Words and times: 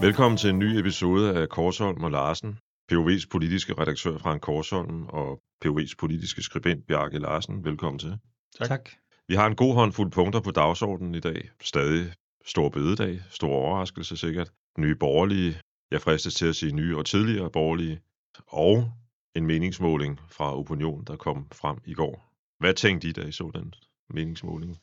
Velkommen 0.00 0.38
til 0.38 0.50
en 0.50 0.58
ny 0.58 0.78
episode 0.78 1.34
af 1.36 1.48
Korsholm 1.48 2.04
og 2.04 2.10
Larsen. 2.10 2.58
POV's 2.92 3.28
politiske 3.30 3.74
redaktør 3.78 4.18
Frank 4.18 4.42
Korsholm 4.42 5.06
og 5.06 5.40
POV's 5.64 5.94
politiske 5.98 6.42
skribent 6.42 6.86
Bjarke 6.86 7.18
Larsen. 7.18 7.64
Velkommen 7.64 7.98
til. 7.98 8.18
Tak. 8.58 8.68
tak. 8.68 8.90
Vi 9.28 9.34
har 9.34 9.46
en 9.46 9.56
god 9.56 9.74
håndfuld 9.74 10.10
punkter 10.10 10.40
på 10.40 10.50
dagsordenen 10.50 11.14
i 11.14 11.20
dag. 11.20 11.50
Stadig 11.62 12.12
stor 12.46 12.68
bededag, 12.68 13.20
stor 13.30 13.48
overraskelse 13.48 14.16
sikkert. 14.16 14.50
Nye 14.78 14.94
borgerlige, 14.94 15.60
jeg 15.90 16.00
fristes 16.00 16.34
til 16.34 16.46
at 16.46 16.56
sige 16.56 16.72
nye 16.72 16.96
og 16.96 17.06
tidligere 17.06 17.50
borgerlige, 17.50 18.00
og 18.46 18.92
en 19.34 19.46
meningsmåling 19.46 20.20
fra 20.30 20.58
Opinion, 20.58 21.04
der 21.04 21.16
kom 21.16 21.46
frem 21.52 21.78
i 21.86 21.94
går. 21.94 22.32
Hvad 22.58 22.74
tænkte 22.74 23.08
I, 23.08 23.12
da 23.12 23.20
I 23.20 23.32
så 23.32 23.50
den 23.54 23.74
meningsmåling? 24.10 24.78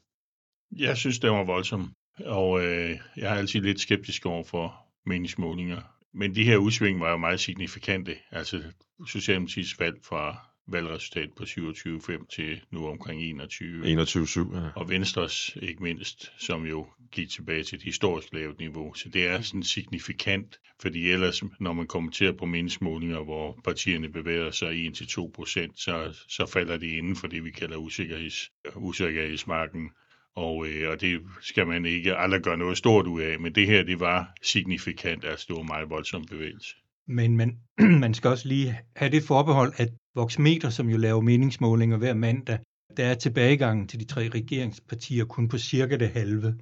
Jeg 0.71 0.97
synes, 0.97 1.19
det 1.19 1.31
var 1.31 1.43
voldsomt, 1.43 1.89
og 2.25 2.65
øh, 2.65 2.99
jeg 3.17 3.33
er 3.33 3.37
altid 3.37 3.61
lidt 3.61 3.79
skeptisk 3.79 4.25
over 4.25 4.43
for 4.43 4.84
meningsmålinger. 5.05 5.81
Men 6.13 6.35
de 6.35 6.43
her 6.43 6.57
udsving 6.57 6.99
var 6.99 7.11
jo 7.11 7.17
meget 7.17 7.39
signifikante. 7.39 8.15
Altså 8.31 8.63
Socialdemokratiets 9.07 9.73
fald 9.73 9.95
fra 10.03 10.37
valgresultat 10.67 11.29
på 11.37 11.43
27,5 11.43 12.25
til 12.35 12.61
nu 12.71 12.87
omkring 12.87 13.21
21. 13.21 14.01
21,7, 14.01 14.57
ja. 14.57 14.69
Og 14.75 14.89
Venstres 14.89 15.57
ikke 15.61 15.83
mindst, 15.83 16.31
som 16.37 16.65
jo 16.65 16.87
gik 17.11 17.29
tilbage 17.29 17.63
til 17.63 17.75
et 17.75 17.83
historisk 17.83 18.33
lavt 18.33 18.59
niveau. 18.59 18.93
Så 18.93 19.09
det 19.09 19.27
er 19.27 19.41
sådan 19.41 19.63
signifikant, 19.63 20.59
fordi 20.81 21.09
ellers, 21.09 21.43
når 21.59 21.73
man 21.73 21.87
kommenterer 21.87 22.31
på 22.31 22.45
meningsmålinger, 22.45 23.23
hvor 23.23 23.59
partierne 23.63 24.09
bevæger 24.09 24.51
sig 24.51 24.87
1-2 24.87 25.31
procent, 25.31 25.79
så, 25.79 26.25
så 26.29 26.45
falder 26.45 26.77
de 26.77 26.87
inden 26.87 27.15
for 27.15 27.27
det, 27.27 27.43
vi 27.43 27.51
kalder 27.51 27.77
usikkerheds, 27.77 28.51
usikkerhedsmarken. 28.75 29.89
Og, 30.35 30.67
øh, 30.67 30.89
og 30.91 31.01
det 31.01 31.21
skal 31.41 31.67
man 31.67 31.85
ikke 31.85 32.15
aldrig 32.15 32.41
gøre 32.41 32.57
noget 32.57 32.77
stort 32.77 33.07
ud 33.07 33.21
af, 33.21 33.39
men 33.39 33.55
det 33.55 33.67
her, 33.67 33.83
det 33.83 33.99
var 33.99 34.33
signifikant, 34.41 35.25
altså 35.25 35.45
det 35.49 35.55
var 35.55 35.63
meget 35.63 35.89
voldsom 35.89 36.25
bevægelse. 36.25 36.75
Men 37.07 37.37
man, 37.37 37.59
man 38.03 38.13
skal 38.13 38.29
også 38.29 38.47
lige 38.47 38.79
have 38.95 39.11
det 39.11 39.23
forbehold, 39.23 39.73
at 39.77 39.89
Voxmeter, 40.15 40.69
som 40.69 40.89
jo 40.89 40.97
laver 40.97 41.21
meningsmålinger 41.21 41.97
hver 41.97 42.13
mandag, 42.13 42.59
der 42.97 43.05
er 43.05 43.15
tilbagegangen 43.15 43.87
til 43.87 43.99
de 43.99 44.05
tre 44.05 44.29
regeringspartier 44.29 45.25
kun 45.25 45.47
på 45.47 45.57
cirka 45.57 45.97
det 45.97 46.09
halve. 46.09 46.59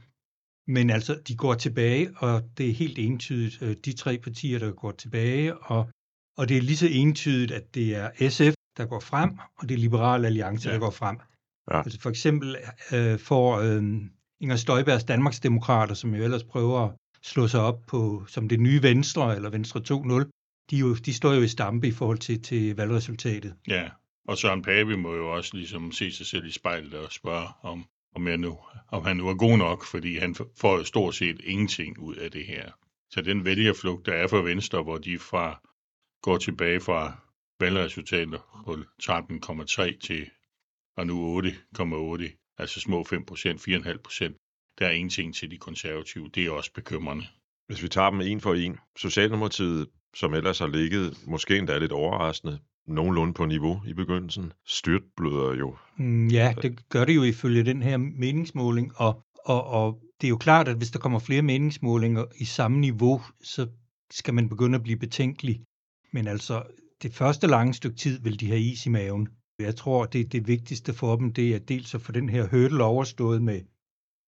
Men 0.68 0.90
altså, 0.90 1.20
de 1.28 1.36
går 1.36 1.54
tilbage, 1.54 2.10
og 2.18 2.44
det 2.58 2.70
er 2.70 2.74
helt 2.74 3.00
entydigt 3.00 3.62
øh, 3.62 3.76
de 3.86 3.94
tre 3.94 4.18
partier, 4.18 4.60
der 4.60 4.72
går 4.72 4.92
tilbage, 4.92 5.58
og, 5.58 5.90
og 6.38 6.50
det 6.50 6.58
er 6.58 6.62
lige 6.62 6.78
så 6.78 6.88
entydigt, 6.92 7.52
at 7.52 7.76
det 7.76 7.96
er 7.96 8.30
SF, 8.30 8.54
der 8.78 8.86
går 8.86 9.00
frem, 9.00 9.30
og 9.58 9.70
det 9.70 9.76
er 9.76 9.80
Liberale 9.80 10.28
Alliance, 10.28 10.70
ja. 10.70 10.74
der 10.74 10.80
går 10.80 10.92
frem. 10.92 11.18
Ja. 11.72 11.78
Altså 11.78 12.02
for 12.02 12.10
eksempel 12.10 12.58
øh, 12.94 13.20
får 13.20 13.58
øh, 13.58 13.84
Inger 14.42 14.56
Støjbergs 14.56 15.04
Danmarksdemokrater, 15.04 15.94
som 15.94 16.16
jo 16.16 16.24
ellers 16.24 16.44
prøver 16.44 16.80
at 16.80 16.92
slå 17.24 17.48
sig 17.48 17.62
op 17.62 17.86
på 17.88 18.26
som 18.28 18.50
det 18.50 18.60
nye 18.60 18.84
Venstre, 18.84 19.36
eller 19.36 19.50
Venstre 19.50 19.80
2.0, 19.80 20.68
de, 20.70 20.78
jo, 20.78 20.96
de 20.96 21.14
står 21.14 21.34
jo 21.34 21.42
i 21.42 21.48
stampe 21.48 21.88
i 21.88 21.92
forhold 21.92 22.18
til, 22.18 22.42
til 22.42 22.76
valgresultatet. 22.76 23.56
Ja, 23.68 23.90
og 24.28 24.38
Søren 24.38 24.62
Pape 24.62 24.98
må 24.98 25.16
jo 25.16 25.34
også 25.34 25.58
ligesom 25.58 25.92
se 25.92 26.12
sig 26.12 26.26
selv 26.26 26.46
i 26.46 26.52
spejlet 26.52 26.94
og 26.94 27.12
spørge, 27.12 27.48
om, 27.62 27.86
om, 28.16 28.28
jeg 28.28 28.38
nu, 28.38 28.60
om 28.88 29.06
han 29.06 29.18
nu 29.18 29.28
er 29.28 29.36
god 29.36 29.58
nok, 29.58 29.86
fordi 29.86 30.18
han 30.18 30.36
får 30.36 30.78
jo 30.78 30.84
stort 30.84 31.16
set 31.16 31.42
ingenting 31.44 32.00
ud 32.00 32.16
af 32.16 32.32
det 32.32 32.46
her. 32.46 32.72
Så 33.12 33.22
den 33.22 33.46
vælgerflugt, 33.46 34.06
der 34.06 34.14
er 34.14 34.28
for 34.28 34.42
Venstre, 34.42 34.84
hvor 34.84 34.98
de 34.98 35.20
fra 35.20 35.62
går 36.22 36.38
tilbage 36.38 36.80
fra 36.80 37.18
valgresultatet 37.60 38.40
på 38.66 38.78
13,3 39.04 40.00
til 40.00 40.30
og 40.98 41.08
nu 41.08 41.42
8,8, 41.42 42.56
altså 42.58 42.80
små 42.80 43.04
5 43.04 43.26
procent, 43.26 43.68
4,5 43.68 43.98
procent. 43.98 44.36
Der 44.80 44.88
er 44.88 44.92
ingenting 44.92 45.36
til 45.36 45.52
de 45.52 45.58
konservative. 45.58 46.30
Det 46.36 46.46
er 46.46 46.52
også 46.52 46.72
bekymrende. 46.74 47.26
Hvis 47.68 47.84
vi 47.84 47.88
tager 47.88 48.10
dem 48.10 48.22
en 48.22 48.42
for 48.42 48.54
en. 48.54 48.78
Socialdemokratiet, 48.98 49.88
som 50.16 50.34
ellers 50.34 50.60
har 50.60 50.68
ligget, 50.68 51.18
måske 51.28 51.58
endda 51.58 51.78
lidt 51.78 51.92
overraskende, 51.92 52.60
nogenlunde 52.88 53.34
på 53.34 53.46
niveau 53.46 53.82
i 53.88 53.94
begyndelsen, 53.94 54.54
styrtbløder 54.66 55.56
jo. 55.56 55.76
Mm, 55.98 56.28
ja, 56.28 56.54
det 56.62 56.90
gør 56.90 57.06
det 57.06 57.16
jo 57.16 57.24
ifølge 57.24 57.64
den 57.64 57.82
her 57.82 57.98
meningsmåling, 57.98 58.92
og, 58.96 59.24
og, 59.46 59.64
og 59.64 60.00
det 60.22 60.28
er 60.28 60.30
jo 60.30 60.38
klart, 60.38 60.68
at 60.68 60.78
hvis 60.78 60.92
der 60.92 61.00
kommer 61.00 61.20
flere 61.20 61.42
meningsmålinger 61.42 62.26
i 62.36 62.46
samme 62.46 62.80
niveau, 62.80 63.22
så 63.42 63.68
skal 64.12 64.34
man 64.34 64.50
begynde 64.50 64.76
at 64.76 64.84
blive 64.84 64.98
betænkelig. 64.98 65.62
Men 66.12 66.28
altså, 66.28 66.64
det 67.04 67.14
første 67.14 67.48
lange 67.48 67.74
stykke 67.74 67.98
tid 67.98 68.20
vil 68.20 68.40
de 68.40 68.48
have 68.48 68.60
is 68.60 68.86
i 68.86 68.90
maven. 68.90 69.28
Jeg 69.60 69.76
tror, 69.76 70.06
det, 70.06 70.32
det 70.32 70.48
vigtigste 70.48 70.94
for 70.94 71.16
dem, 71.16 71.34
det 71.34 71.56
er 71.56 71.60
dels 71.60 71.96
at 71.96 72.02
få 72.02 72.12
den 72.12 72.30
her 72.30 72.48
hurdle 72.48 72.84
overstået 72.84 73.42
med, 73.42 73.62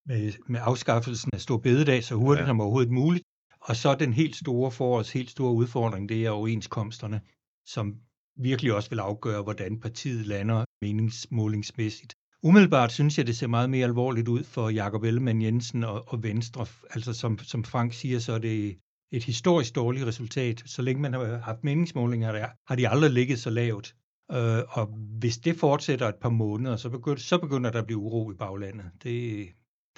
med, 0.06 0.32
med 0.48 0.60
afskaffelsen 0.62 1.30
af 1.32 1.40
stor 1.40 1.58
bededag 1.58 2.04
så 2.04 2.14
hurtigt 2.14 2.42
ja. 2.42 2.46
som 2.46 2.60
overhovedet 2.60 2.92
muligt. 2.92 3.24
Og 3.60 3.76
så 3.76 3.94
den 3.94 4.12
helt 4.12 4.36
store 4.36 4.70
for 4.70 4.98
os, 4.98 5.12
helt 5.12 5.30
store 5.30 5.52
udfordring, 5.52 6.08
det 6.08 6.26
er 6.26 6.30
overenskomsterne, 6.30 7.20
som 7.66 7.96
virkelig 8.36 8.74
også 8.74 8.90
vil 8.90 8.98
afgøre, 8.98 9.42
hvordan 9.42 9.80
partiet 9.80 10.26
lander 10.26 10.64
meningsmålingsmæssigt. 10.82 12.14
Umiddelbart 12.42 12.92
synes 12.92 13.18
jeg, 13.18 13.26
det 13.26 13.36
ser 13.36 13.46
meget 13.46 13.70
mere 13.70 13.84
alvorligt 13.84 14.28
ud 14.28 14.44
for 14.44 14.68
Jakob 14.68 15.02
Ellemann 15.02 15.42
Jensen 15.42 15.84
og, 15.84 16.04
og 16.08 16.22
Venstre. 16.22 16.66
Altså 16.90 17.12
som, 17.12 17.38
som 17.38 17.64
Frank 17.64 17.92
siger, 17.92 18.18
så 18.18 18.32
er 18.32 18.38
det 18.38 18.78
et 19.12 19.24
historisk 19.24 19.74
dårligt 19.74 20.06
resultat. 20.06 20.62
Så 20.66 20.82
længe 20.82 21.02
man 21.02 21.12
har 21.12 21.38
haft 21.38 21.64
meningsmålinger, 21.64 22.48
har 22.68 22.76
de 22.76 22.88
aldrig 22.88 23.10
ligget 23.10 23.38
så 23.38 23.50
lavt. 23.50 23.94
Øh, 24.32 24.62
og 24.68 24.86
hvis 25.20 25.38
det 25.38 25.56
fortsætter 25.56 26.08
et 26.08 26.14
par 26.14 26.28
måneder, 26.28 26.76
så 26.76 26.90
begynder, 26.90 27.18
så 27.18 27.38
begynder 27.38 27.70
der 27.70 27.78
at 27.78 27.86
blive 27.86 27.98
uro 27.98 28.32
i 28.32 28.34
baglandet. 28.34 28.90
Det, 29.02 29.48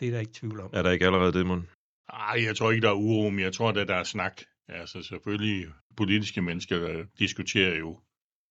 det 0.00 0.08
er 0.08 0.12
der 0.12 0.20
ikke 0.20 0.32
tvivl 0.32 0.60
om. 0.60 0.70
Er 0.72 0.82
der 0.82 0.90
ikke 0.90 1.06
allerede 1.06 1.32
det, 1.32 1.46
man? 1.46 1.68
Nej, 2.12 2.44
jeg 2.44 2.56
tror 2.56 2.70
ikke, 2.70 2.82
der 2.82 2.90
er 2.90 2.94
uro, 2.94 3.30
men 3.30 3.40
jeg 3.40 3.52
tror, 3.52 3.68
at 3.68 3.88
der 3.88 3.94
er 3.94 4.04
snak. 4.04 4.42
Altså 4.68 5.02
selvfølgelig, 5.02 5.66
politiske 5.96 6.42
mennesker 6.42 6.78
der 6.78 7.04
diskuterer 7.18 7.78
jo 7.78 8.00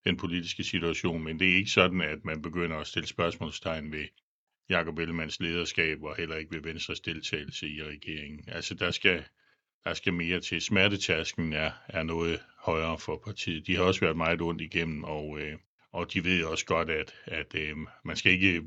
den 0.05 0.17
politiske 0.17 0.63
situation, 0.63 1.23
men 1.23 1.39
det 1.39 1.49
er 1.51 1.55
ikke 1.55 1.71
sådan, 1.71 2.01
at 2.01 2.25
man 2.25 2.41
begynder 2.41 2.77
at 2.77 2.87
stille 2.87 3.07
spørgsmålstegn 3.07 3.91
ved 3.91 4.05
Jakob 4.69 4.99
Ellemanns 4.99 5.39
lederskab, 5.39 6.03
og 6.03 6.15
heller 6.15 6.35
ikke 6.35 6.55
ved 6.55 6.63
Venstres 6.63 6.99
deltagelse 6.99 7.69
i 7.69 7.83
regeringen. 7.83 8.43
Altså 8.47 8.73
der 8.73 8.91
skal, 8.91 9.23
der 9.85 9.93
skal 9.93 10.13
mere 10.13 10.39
til. 10.39 10.61
Smertetærsken 10.61 11.53
er, 11.53 11.71
er 11.87 12.03
noget 12.03 12.39
højere 12.57 12.99
for 12.99 13.21
partiet. 13.25 13.67
De 13.67 13.75
har 13.75 13.83
også 13.83 13.99
været 13.99 14.17
meget 14.17 14.41
ondt 14.41 14.61
igennem, 14.61 15.03
og 15.03 15.39
øh, 15.39 15.57
og 15.97 16.13
de 16.13 16.23
ved 16.23 16.43
også 16.43 16.65
godt, 16.65 16.89
at, 16.89 17.13
at 17.25 17.55
øh, 17.55 17.77
man 18.05 18.15
skal 18.15 18.31
ikke 18.31 18.63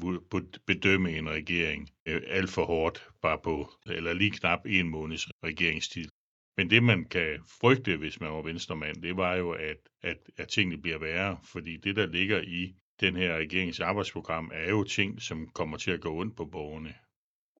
bedømme 0.66 1.10
en 1.18 1.30
regering 1.30 1.90
øh, 2.06 2.22
alt 2.26 2.50
for 2.50 2.64
hårdt, 2.64 3.08
bare 3.22 3.38
på, 3.44 3.70
eller 3.86 4.12
lige 4.12 4.30
knap 4.30 4.60
en 4.66 4.88
måneds 4.88 5.28
regeringstid. 5.44 6.08
Men 6.56 6.70
det, 6.70 6.82
man 6.82 7.04
kan 7.04 7.38
frygte, 7.60 7.96
hvis 7.96 8.20
man 8.20 8.32
var 8.32 8.42
venstremand, 8.42 9.02
det 9.02 9.16
var 9.16 9.34
jo, 9.34 9.50
at, 9.50 9.76
at, 10.02 10.18
at 10.36 10.48
tingene 10.48 10.82
bliver 10.82 10.98
værre, 10.98 11.38
fordi 11.44 11.76
det, 11.76 11.96
der 11.96 12.06
ligger 12.06 12.40
i 12.40 12.74
den 13.00 13.16
her 13.16 13.36
regerings 13.36 13.80
arbejdsprogram, 13.80 14.50
er 14.54 14.70
jo 14.70 14.84
ting, 14.84 15.22
som 15.22 15.48
kommer 15.48 15.76
til 15.76 15.90
at 15.90 16.00
gå 16.00 16.20
ondt 16.20 16.36
på 16.36 16.44
borgerne. 16.44 16.94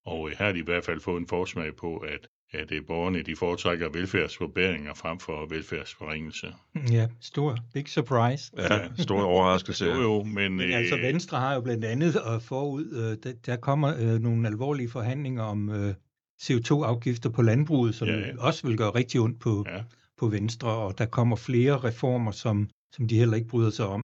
Og 0.05 0.31
øh, 0.31 0.37
her 0.39 0.45
har 0.45 0.53
de 0.53 0.59
i 0.59 0.63
hvert 0.63 0.85
fald 0.85 1.01
fået 1.01 1.21
en 1.21 1.29
forsmag 1.29 1.77
på, 1.77 1.97
at 1.97 2.27
at 2.53 2.73
øh, 2.73 2.87
borgerne 2.87 3.23
de 3.23 3.37
foretrækker 3.37 3.89
velfærdsforbedringer 3.89 4.95
frem 4.95 5.19
for 5.19 5.47
velfærdsforringelse. 5.47 6.55
Ja, 6.91 7.09
stor. 7.21 7.59
Big 7.75 7.89
surprise. 7.89 8.53
Ja, 8.57 8.89
stor 8.99 9.23
overraskelse. 9.23 9.87
jo, 9.91 10.01
jo, 10.01 10.23
men... 10.23 10.57
men 10.57 10.73
altså 10.73 10.97
øh, 10.97 11.03
Venstre 11.03 11.39
har 11.39 11.55
jo 11.55 11.61
blandt 11.61 11.85
andet 11.85 12.21
og 12.21 12.43
forud, 12.43 12.85
øh, 12.93 13.17
der, 13.23 13.39
der 13.47 13.57
kommer 13.57 13.95
øh, 13.99 14.21
nogle 14.21 14.49
alvorlige 14.49 14.91
forhandlinger 14.91 15.43
om 15.43 15.71
øh, 15.71 15.95
CO2-afgifter 16.43 17.31
på 17.31 17.43
landbruget, 17.43 17.95
som 17.95 18.09
ja, 18.09 18.19
ja. 18.19 18.33
også 18.39 18.67
vil 18.67 18.77
gøre 18.77 18.91
rigtig 18.91 19.21
ondt 19.21 19.41
på, 19.41 19.65
ja. 19.69 19.83
på 20.19 20.29
Venstre, 20.29 20.71
og 20.71 20.99
der 20.99 21.07
kommer 21.07 21.37
flere 21.37 21.79
reformer, 21.79 22.33
som, 22.33 22.69
som 22.93 23.09
de 23.09 23.19
heller 23.19 23.37
ikke 23.37 23.49
bryder 23.49 23.71
sig 23.71 23.87
om. 23.87 24.03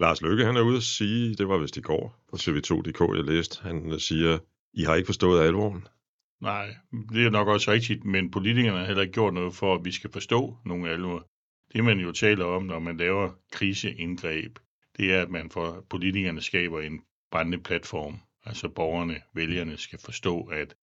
Lars 0.00 0.22
Løkke, 0.22 0.44
han 0.44 0.56
er 0.56 0.60
ude 0.60 0.76
at 0.76 0.82
sige, 0.82 1.34
det 1.34 1.48
var 1.48 1.58
vist 1.58 1.76
i 1.76 1.80
går 1.80 2.24
på 2.30 2.36
CV2.dk, 2.36 3.16
jeg 3.16 3.24
læste, 3.24 3.62
han 3.62 3.98
siger, 3.98 4.38
I 4.74 4.82
har 4.82 4.94
ikke 4.94 5.06
forstået 5.06 5.40
alvoren. 5.40 5.86
Nej, 6.40 6.76
det 7.12 7.26
er 7.26 7.30
nok 7.30 7.48
også 7.48 7.70
rigtigt, 7.70 8.04
men 8.04 8.30
politikerne 8.30 8.78
har 8.78 8.86
heller 8.86 9.02
ikke 9.02 9.12
gjort 9.12 9.34
noget 9.34 9.54
for, 9.54 9.74
at 9.74 9.84
vi 9.84 9.92
skal 9.92 10.12
forstå 10.12 10.58
nogle 10.64 10.90
alvor. 10.90 11.28
Det 11.72 11.84
man 11.84 11.98
jo 11.98 12.12
taler 12.12 12.44
om, 12.44 12.62
når 12.62 12.78
man 12.78 12.96
laver 12.96 13.30
kriseindgreb, 13.52 14.58
det 14.96 15.14
er, 15.14 15.22
at 15.22 15.30
man 15.30 15.50
for 15.50 15.84
politikerne 15.90 16.42
skaber 16.42 16.80
en 16.80 17.02
brændende 17.30 17.58
platform. 17.58 18.18
Altså 18.44 18.68
borgerne, 18.68 19.22
vælgerne 19.34 19.76
skal 19.76 19.98
forstå, 19.98 20.40
at 20.42 20.74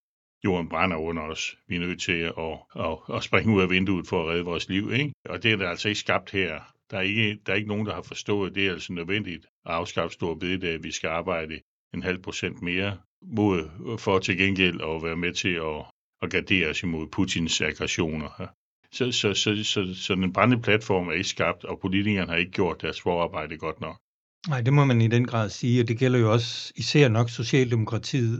jorden 0.44 0.70
brænder 0.70 0.98
under 0.98 1.24
os. 1.24 1.58
Vi 1.68 1.76
er 1.76 1.80
nødt 1.80 2.02
til 2.02 2.12
at, 2.12 2.34
at, 2.76 3.16
at 3.16 3.24
springe 3.24 3.56
ud 3.56 3.62
af 3.62 3.70
vinduet 3.70 4.08
for 4.08 4.24
at 4.24 4.30
redde 4.30 4.46
vores 4.46 4.70
liv. 4.70 4.92
Ikke? 4.94 5.14
Og 5.30 5.44
det 5.44 5.52
er 5.52 5.56
der 5.56 5.70
altså 5.70 5.88
ikke 5.88 6.00
skabt 6.00 6.32
her. 6.32 6.62
Der 6.92 6.98
er 6.98 7.02
ikke, 7.02 7.40
der 7.46 7.52
er 7.52 7.56
ikke 7.56 7.68
nogen, 7.68 7.86
der 7.86 7.94
har 7.94 8.02
forstået, 8.02 8.50
at 8.50 8.56
det 8.56 8.68
er 8.68 8.72
altså 8.72 8.94
nødvendigt 8.94 9.46
at 9.66 9.72
afskaffe 9.72 10.14
store 10.14 10.40
bededag, 10.40 10.74
at 10.74 10.84
vi 10.84 10.92
skal 10.92 11.08
arbejde 11.08 11.62
en 11.94 12.04
halv 12.04 12.22
procent 12.22 12.62
mere 12.62 12.98
mod, 13.22 13.70
øh, 13.86 14.00
for 14.00 14.20
til 14.20 14.38
gengæld 14.38 14.82
at 14.82 15.04
være 15.04 15.18
med 15.18 15.34
til 15.34 15.54
at, 15.54 15.86
at 16.22 16.32
gardere 16.32 16.70
os 16.70 16.84
imod 16.84 17.08
Putins 17.08 17.62
aggressioner. 17.62 18.52
Så, 18.92 19.12
så, 19.12 19.34
så, 19.34 19.64
så, 19.64 19.96
så 19.96 20.16
den 20.16 20.34
brændende 20.34 20.64
platform 20.64 21.08
er 21.08 21.12
ikke 21.12 21.30
skabt, 21.30 21.66
og 21.66 21.80
politikerne 21.80 22.32
har 22.32 22.38
ikke 22.38 22.52
gjort 22.52 22.82
deres 22.82 23.02
forarbejde 23.02 23.58
godt 23.58 23.82
nok. 23.82 23.98
Nej, 24.48 24.62
det 24.62 24.74
må 24.74 24.86
man 24.86 25.02
i 25.02 25.08
den 25.08 25.28
grad 25.28 25.50
sige, 25.50 25.82
og 25.82 25.88
det 25.88 25.98
gælder 25.98 26.20
jo 26.20 26.32
også 26.32 26.74
især 26.76 27.08
nok 27.08 27.30
Socialdemokratiet. 27.30 28.40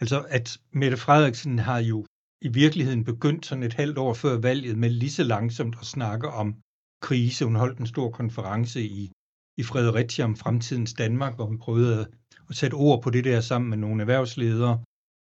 Altså, 0.00 0.26
at 0.28 0.58
Mette 0.72 0.96
Frederiksen 0.96 1.58
har 1.58 1.78
jo 1.78 2.06
i 2.42 2.48
virkeligheden 2.48 3.04
begyndt 3.04 3.46
sådan 3.46 3.64
et 3.64 3.74
halvt 3.74 3.98
år 3.98 4.14
før 4.14 4.40
valget 4.40 4.78
med 4.78 4.90
lige 4.90 5.10
så 5.10 5.24
langsomt 5.24 5.76
at 5.80 5.86
snakke 5.86 6.28
om 6.28 6.54
krise. 7.02 7.44
Hun 7.44 7.56
holdt 7.56 7.78
en 7.78 7.86
stor 7.86 8.10
konference 8.10 8.82
i, 8.82 9.12
i 9.56 9.62
Fredericia 9.62 10.24
om 10.24 10.36
fremtidens 10.36 10.94
Danmark, 10.94 11.34
hvor 11.34 11.46
hun 11.46 11.58
prøvede 11.58 12.00
at 12.00 12.08
sætte 12.50 12.74
ord 12.74 13.02
på 13.02 13.10
det 13.10 13.24
der 13.24 13.40
sammen 13.40 13.70
med 13.70 13.78
nogle 13.78 14.00
erhvervsledere. 14.00 14.84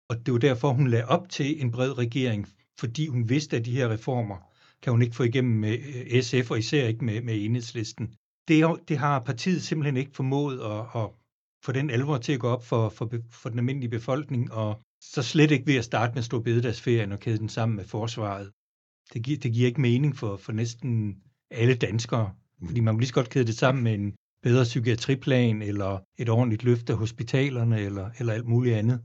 Og 0.08 0.26
det 0.26 0.32
var 0.32 0.40
derfor, 0.40 0.72
hun 0.72 0.88
lagde 0.88 1.06
op 1.06 1.28
til 1.28 1.62
en 1.62 1.70
bred 1.70 1.98
regering, 1.98 2.48
fordi 2.80 3.06
hun 3.06 3.28
vidste, 3.28 3.56
at 3.56 3.64
de 3.64 3.76
her 3.76 3.88
reformer 3.88 4.36
kan 4.82 4.90
hun 4.90 5.02
ikke 5.02 5.16
få 5.16 5.22
igennem 5.22 5.60
med 5.60 5.78
øh, 5.78 6.22
SF, 6.22 6.50
og 6.50 6.58
især 6.58 6.86
ikke 6.86 7.04
med, 7.04 7.22
med 7.22 7.44
enhedslisten. 7.44 8.14
Det, 8.48 8.88
det 8.88 8.98
har 8.98 9.20
partiet 9.20 9.62
simpelthen 9.62 9.96
ikke 9.96 10.10
formået 10.14 10.60
at, 10.60 11.02
at 11.02 11.08
få 11.64 11.72
den 11.72 11.90
alvor 11.90 12.18
til 12.18 12.32
at 12.32 12.40
gå 12.40 12.48
op 12.48 12.64
for, 12.64 12.88
for, 12.88 13.10
for 13.30 13.48
den 13.48 13.58
almindelige 13.58 13.90
befolkning, 13.90 14.52
og 14.52 14.80
så 15.00 15.22
slet 15.22 15.50
ikke 15.50 15.66
ved 15.66 15.76
at 15.76 15.84
starte 15.84 16.14
med 16.14 16.22
Stor 16.22 16.40
Bededagsferien 16.40 17.12
og 17.12 17.20
kæde 17.20 17.38
den 17.38 17.48
sammen 17.48 17.76
med 17.76 17.84
forsvaret. 17.84 18.50
Det, 19.12 19.22
giver, 19.22 19.38
det 19.38 19.52
giver 19.52 19.66
ikke 19.66 19.80
mening 19.80 20.16
for, 20.16 20.36
for 20.36 20.52
næsten 20.52 21.16
alle 21.50 21.74
danskere, 21.74 22.34
fordi 22.66 22.80
man 22.80 22.94
vil 22.94 23.00
lige 23.00 23.08
så 23.08 23.14
godt 23.14 23.30
kæde 23.30 23.46
det 23.46 23.54
sammen 23.54 23.84
med 23.84 23.94
en 23.94 24.14
bedre 24.42 24.64
psykiatriplan, 24.64 25.62
eller 25.62 25.98
et 26.18 26.28
ordentligt 26.28 26.64
løft 26.64 26.90
af 26.90 26.96
hospitalerne, 26.96 27.80
eller, 27.80 28.10
eller 28.18 28.32
alt 28.32 28.46
muligt 28.46 28.76
andet. 28.76 29.00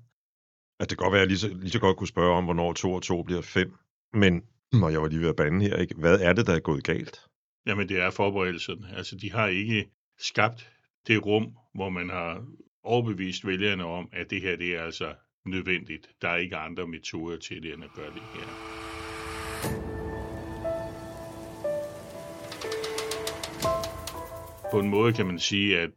At 0.80 0.90
det 0.90 0.98
kan 0.98 1.06
godt 1.06 1.14
være, 1.14 1.22
at 1.22 1.24
jeg 1.24 1.28
lige 1.28 1.38
så, 1.38 1.48
lige 1.48 1.70
så 1.70 1.80
godt 1.80 1.98
kunne 1.98 2.08
spørge 2.08 2.38
om, 2.38 2.44
hvornår 2.44 2.74
2 2.74 2.94
og 2.94 3.04
2 3.04 3.24
bliver 3.24 3.42
5, 3.42 3.74
men 4.14 4.42
når 4.72 4.90
jeg 4.90 5.02
var 5.02 5.08
lige 5.08 5.22
ved 5.22 5.30
at 5.30 5.36
bande 5.36 5.66
her, 5.66 5.78
ikke? 5.78 5.96
hvad 5.96 6.20
er 6.20 6.34
det, 6.34 6.48
der 6.48 6.54
er 6.56 6.60
gået 6.60 6.84
galt? 6.84 7.20
Jamen, 7.68 7.90
det 7.90 8.00
er 8.00 8.12
forberedelsen. 8.12 8.86
Altså, 8.98 9.16
de 9.16 9.32
har 9.32 9.48
ikke 9.48 9.90
skabt 10.20 10.72
det 11.08 11.26
rum, 11.26 11.58
hvor 11.74 11.90
man 11.90 12.10
har 12.10 12.46
overbevist 12.84 13.48
vælgerne 13.48 13.86
om, 13.86 14.10
at 14.14 14.30
det 14.30 14.42
her 14.42 14.56
det 14.56 14.76
er 14.76 14.84
altså 14.84 15.14
nødvendigt. 15.46 16.08
Der 16.22 16.30
er 16.30 16.36
ikke 16.36 16.56
andre 16.56 16.88
metoder 16.88 17.38
til 17.38 17.64
det, 17.64 17.74
end 17.74 17.84
at 17.84 17.90
gøre 17.96 18.14
det 18.14 18.22
her. 18.34 19.95
På 24.76 24.80
en 24.80 24.90
måde 24.90 25.14
kan 25.14 25.26
man 25.26 25.40
sige, 25.40 25.80
at 25.80 25.90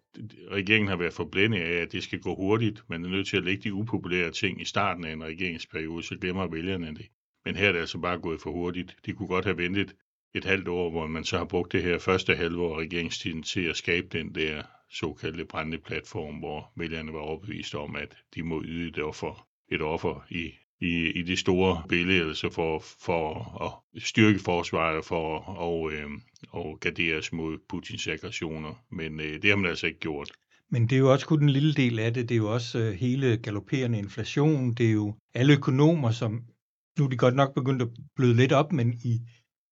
regeringen 0.50 0.88
har 0.88 0.96
været 0.96 1.12
forblændet 1.12 1.60
af, 1.60 1.82
at 1.82 1.92
det 1.92 2.02
skal 2.02 2.20
gå 2.20 2.34
hurtigt. 2.34 2.82
Man 2.88 3.04
er 3.04 3.08
nødt 3.08 3.26
til 3.26 3.36
at 3.36 3.44
lægge 3.44 3.62
de 3.62 3.74
upopulære 3.74 4.30
ting 4.30 4.60
i 4.60 4.64
starten 4.64 5.04
af 5.04 5.12
en 5.12 5.24
regeringsperiode, 5.24 6.02
så 6.02 6.16
glemmer 6.20 6.46
vælgerne 6.46 6.94
det. 6.94 7.06
Men 7.44 7.56
her 7.56 7.68
er 7.68 7.72
det 7.72 7.78
altså 7.78 7.98
bare 7.98 8.18
gået 8.18 8.40
for 8.40 8.50
hurtigt. 8.50 8.96
De 9.06 9.12
kunne 9.12 9.28
godt 9.28 9.44
have 9.44 9.58
ventet 9.58 9.94
et 10.34 10.44
halvt 10.44 10.68
år, 10.68 10.90
hvor 10.90 11.06
man 11.06 11.24
så 11.24 11.38
har 11.38 11.44
brugt 11.44 11.72
det 11.72 11.82
her 11.82 11.98
første 11.98 12.34
halvår 12.34 12.74
af 12.74 12.80
regeringstiden 12.80 13.42
til 13.42 13.60
at 13.60 13.76
skabe 13.76 14.18
den 14.18 14.34
der 14.34 14.62
såkaldte 14.90 15.44
brændende 15.44 15.78
platform, 15.78 16.34
hvor 16.34 16.72
vælgerne 16.76 17.12
var 17.12 17.20
overbevist 17.20 17.74
om, 17.74 17.96
at 17.96 18.16
de 18.34 18.42
må 18.42 18.62
yde 18.64 18.88
et 18.88 18.98
offer, 18.98 19.48
et 19.72 19.82
offer 19.82 20.26
i, 20.30 20.52
i, 20.80 21.10
i 21.10 21.22
det 21.22 21.38
store 21.38 21.82
billede, 21.88 22.28
altså 22.28 22.50
for, 22.50 22.84
for 23.00 23.24
at 23.64 24.02
styrke 24.02 24.38
forsvaret 24.38 25.04
for 25.04 25.38
og, 25.38 25.92
øh, 25.92 26.10
og 26.48 26.78
garderes 26.80 27.32
mod 27.32 27.58
Putins 27.68 28.08
aggressioner. 28.08 28.84
Men 28.90 29.20
øh, 29.20 29.42
det 29.42 29.50
har 29.50 29.56
man 29.56 29.70
altså 29.70 29.86
ikke 29.86 29.98
gjort. 29.98 30.30
Men 30.70 30.82
det 30.82 30.92
er 30.92 30.98
jo 30.98 31.12
også 31.12 31.26
kun 31.26 31.42
en 31.42 31.50
lille 31.50 31.74
del 31.74 31.98
af 31.98 32.14
det. 32.14 32.28
Det 32.28 32.34
er 32.34 32.38
jo 32.38 32.52
også 32.52 32.78
øh, 32.78 32.92
hele 32.92 33.36
galopperende 33.36 33.98
inflation. 33.98 34.74
Det 34.74 34.86
er 34.86 34.92
jo 34.92 35.14
alle 35.34 35.52
økonomer, 35.52 36.10
som 36.10 36.42
nu 36.98 37.04
er 37.04 37.08
de 37.08 37.16
godt 37.16 37.34
nok 37.34 37.54
begyndt 37.54 37.82
at 37.82 37.88
bløde 38.16 38.34
lidt 38.34 38.52
op, 38.52 38.72
men 38.72 38.94
i, 39.04 39.20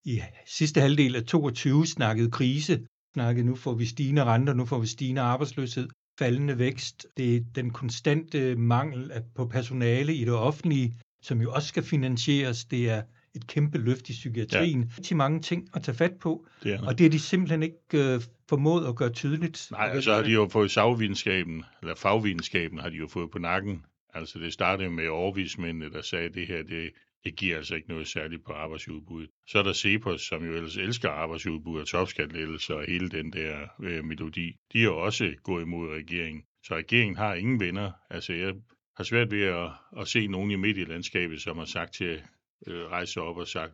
i 0.04 0.20
sidste 0.46 0.80
halvdel 0.80 1.16
af 1.16 1.24
22 1.24 1.86
snakkede 1.86 2.30
krise, 2.30 2.86
snakkede 3.14 3.46
nu 3.46 3.54
får 3.54 3.74
vi 3.74 3.86
stigende 3.86 4.24
renter, 4.24 4.54
nu 4.54 4.64
får 4.64 4.78
vi 4.78 4.86
stigende 4.86 5.20
arbejdsløshed, 5.20 5.88
faldende 6.18 6.58
vækst. 6.58 7.06
Det 7.16 7.36
er 7.36 7.40
den 7.54 7.70
konstante 7.70 8.56
mangel 8.56 9.12
på 9.34 9.46
personale 9.46 10.14
i 10.14 10.24
det 10.24 10.34
offentlige, 10.34 10.94
som 11.22 11.40
jo 11.40 11.52
også 11.52 11.68
skal 11.68 11.82
finansieres. 11.82 12.64
Det 12.64 12.90
er 12.90 13.02
et 13.34 13.46
kæmpe 13.46 13.78
løft 13.78 14.08
i 14.08 14.12
psykiatrien. 14.12 14.80
Ja. 14.80 14.88
Rigtig 14.98 15.16
mange 15.16 15.40
ting 15.40 15.68
at 15.74 15.82
tage 15.82 15.96
fat 15.96 16.12
på, 16.20 16.46
det 16.62 16.74
er 16.74 16.86
og 16.86 16.98
det 16.98 17.06
er 17.06 17.10
de 17.10 17.18
simpelthen 17.18 17.62
ikke 17.62 17.78
øh, 17.94 18.20
formået 18.48 18.86
at 18.86 18.96
gøre 18.96 19.10
tydeligt. 19.10 19.68
Nej, 19.70 20.00
så 20.00 20.14
har 20.14 20.22
de 20.22 20.30
jo 20.30 20.48
fået 20.48 20.70
sagvidenskaben, 20.70 21.64
eller 21.82 21.94
fagvidenskaben 21.94 22.78
har 22.78 22.88
de 22.88 22.96
jo 22.96 23.08
fået 23.08 23.30
på 23.30 23.38
nakken. 23.38 23.82
Altså 24.14 24.38
det 24.38 24.52
startede 24.52 24.90
med 24.90 25.08
overvismændene, 25.08 25.90
der 25.90 26.02
sagde, 26.02 26.24
at 26.24 26.34
det 26.34 26.46
her 26.46 26.62
det 26.62 26.90
det 27.26 27.36
giver 27.36 27.56
altså 27.56 27.74
ikke 27.74 27.88
noget 27.88 28.08
særligt 28.08 28.44
på 28.44 28.52
arbejdsudbuddet. 28.52 29.30
Så 29.46 29.58
er 29.58 29.62
der 29.62 29.72
Cepos, 29.72 30.20
som 30.20 30.44
jo 30.44 30.52
ellers 30.52 30.76
elsker 30.76 31.10
arbejdsudbud 31.10 31.80
og 31.80 31.86
topskatlettelser 31.86 32.74
og 32.74 32.84
hele 32.88 33.08
den 33.08 33.32
der 33.32 33.68
øh, 33.82 34.04
melodi. 34.04 34.56
De 34.72 34.82
har 34.82 34.90
også 34.90 35.34
gået 35.42 35.62
imod 35.62 35.88
regeringen. 35.88 36.42
Så 36.62 36.74
regeringen 36.74 37.16
har 37.16 37.34
ingen 37.34 37.60
venner. 37.60 37.92
Altså 38.10 38.32
jeg 38.32 38.54
har 38.96 39.04
svært 39.04 39.30
ved 39.30 39.42
at, 39.42 39.70
at 40.00 40.08
se 40.08 40.26
nogen 40.26 40.50
i 40.50 40.56
medielandskabet, 40.56 41.40
som 41.40 41.58
har 41.58 41.64
sagt 41.64 41.94
til 41.94 42.22
øh, 42.66 42.86
rejse 42.86 43.20
op 43.20 43.36
og 43.36 43.48
sagt, 43.48 43.72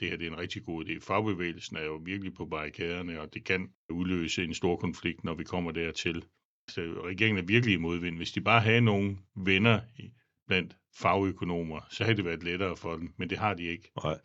det 0.00 0.10
her 0.10 0.16
det 0.16 0.26
er 0.26 0.30
en 0.30 0.38
rigtig 0.38 0.64
god 0.64 0.84
idé. 0.84 1.06
Fagbevægelsen 1.06 1.76
er 1.76 1.84
jo 1.84 1.94
virkelig 2.04 2.34
på 2.34 2.46
barrikaderne, 2.46 3.20
og 3.20 3.34
det 3.34 3.44
kan 3.44 3.68
udløse 3.90 4.44
en 4.44 4.54
stor 4.54 4.76
konflikt, 4.76 5.24
når 5.24 5.34
vi 5.34 5.44
kommer 5.44 5.72
dertil. 5.72 6.24
Så 6.68 6.80
regeringen 6.80 7.44
er 7.44 7.46
virkelig 7.46 7.74
i 7.74 7.78
modvind. 7.78 8.16
Hvis 8.16 8.32
de 8.32 8.40
bare 8.40 8.60
havde 8.60 8.80
nogle 8.80 9.16
venner 9.36 9.80
blandt 10.52 10.76
fagøkonomer, 10.94 11.80
så 11.90 12.04
havde 12.04 12.16
det 12.16 12.24
været 12.24 12.42
lettere 12.42 12.76
for 12.76 12.96
dem, 12.96 13.14
men 13.18 13.30
det 13.30 13.38
har 13.38 13.54
de 13.54 13.62
ikke. 13.62 13.92
Nej. 14.04 14.18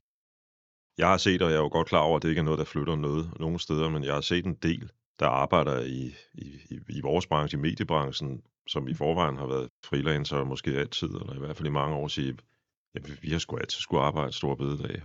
Jeg 0.98 1.08
har 1.08 1.18
set, 1.18 1.42
og 1.42 1.50
jeg 1.50 1.58
er 1.58 1.62
jo 1.62 1.68
godt 1.68 1.88
klar 1.88 2.00
over, 2.00 2.16
at 2.18 2.24
det 2.24 2.30
ikke 2.30 2.40
er 2.40 2.44
noget, 2.44 2.60
der 2.60 2.66
flytter 2.66 2.96
noget 2.96 3.40
nogen 3.40 3.60
steder, 3.60 3.90
men 3.90 4.04
jeg 4.04 4.14
har 4.14 4.22
set 4.22 4.46
en 4.46 4.56
del, 4.56 4.92
der 5.20 5.28
arbejder 5.28 5.82
i, 5.82 6.16
i, 6.34 6.60
i, 6.90 7.02
vores 7.02 7.28
branche, 7.28 7.58
i 7.58 7.62
mediebranchen, 7.62 8.42
som 8.68 8.88
i 8.88 8.94
forvejen 8.94 9.38
har 9.38 9.48
været 9.48 9.70
freelancer 9.86 10.44
måske 10.44 10.72
altid, 10.72 11.08
eller 11.08 11.36
i 11.36 11.40
hvert 11.40 11.58
fald 11.58 11.68
i 11.68 11.72
mange 11.72 11.96
år, 11.96 12.08
sige, 12.08 12.38
ja, 12.96 13.00
vi 13.22 13.30
har 13.30 13.40
sgu 13.40 13.58
altid 13.58 13.80
skulle 13.80 14.04
arbejde 14.04 14.32
store 14.32 14.58
bededag. 14.58 15.02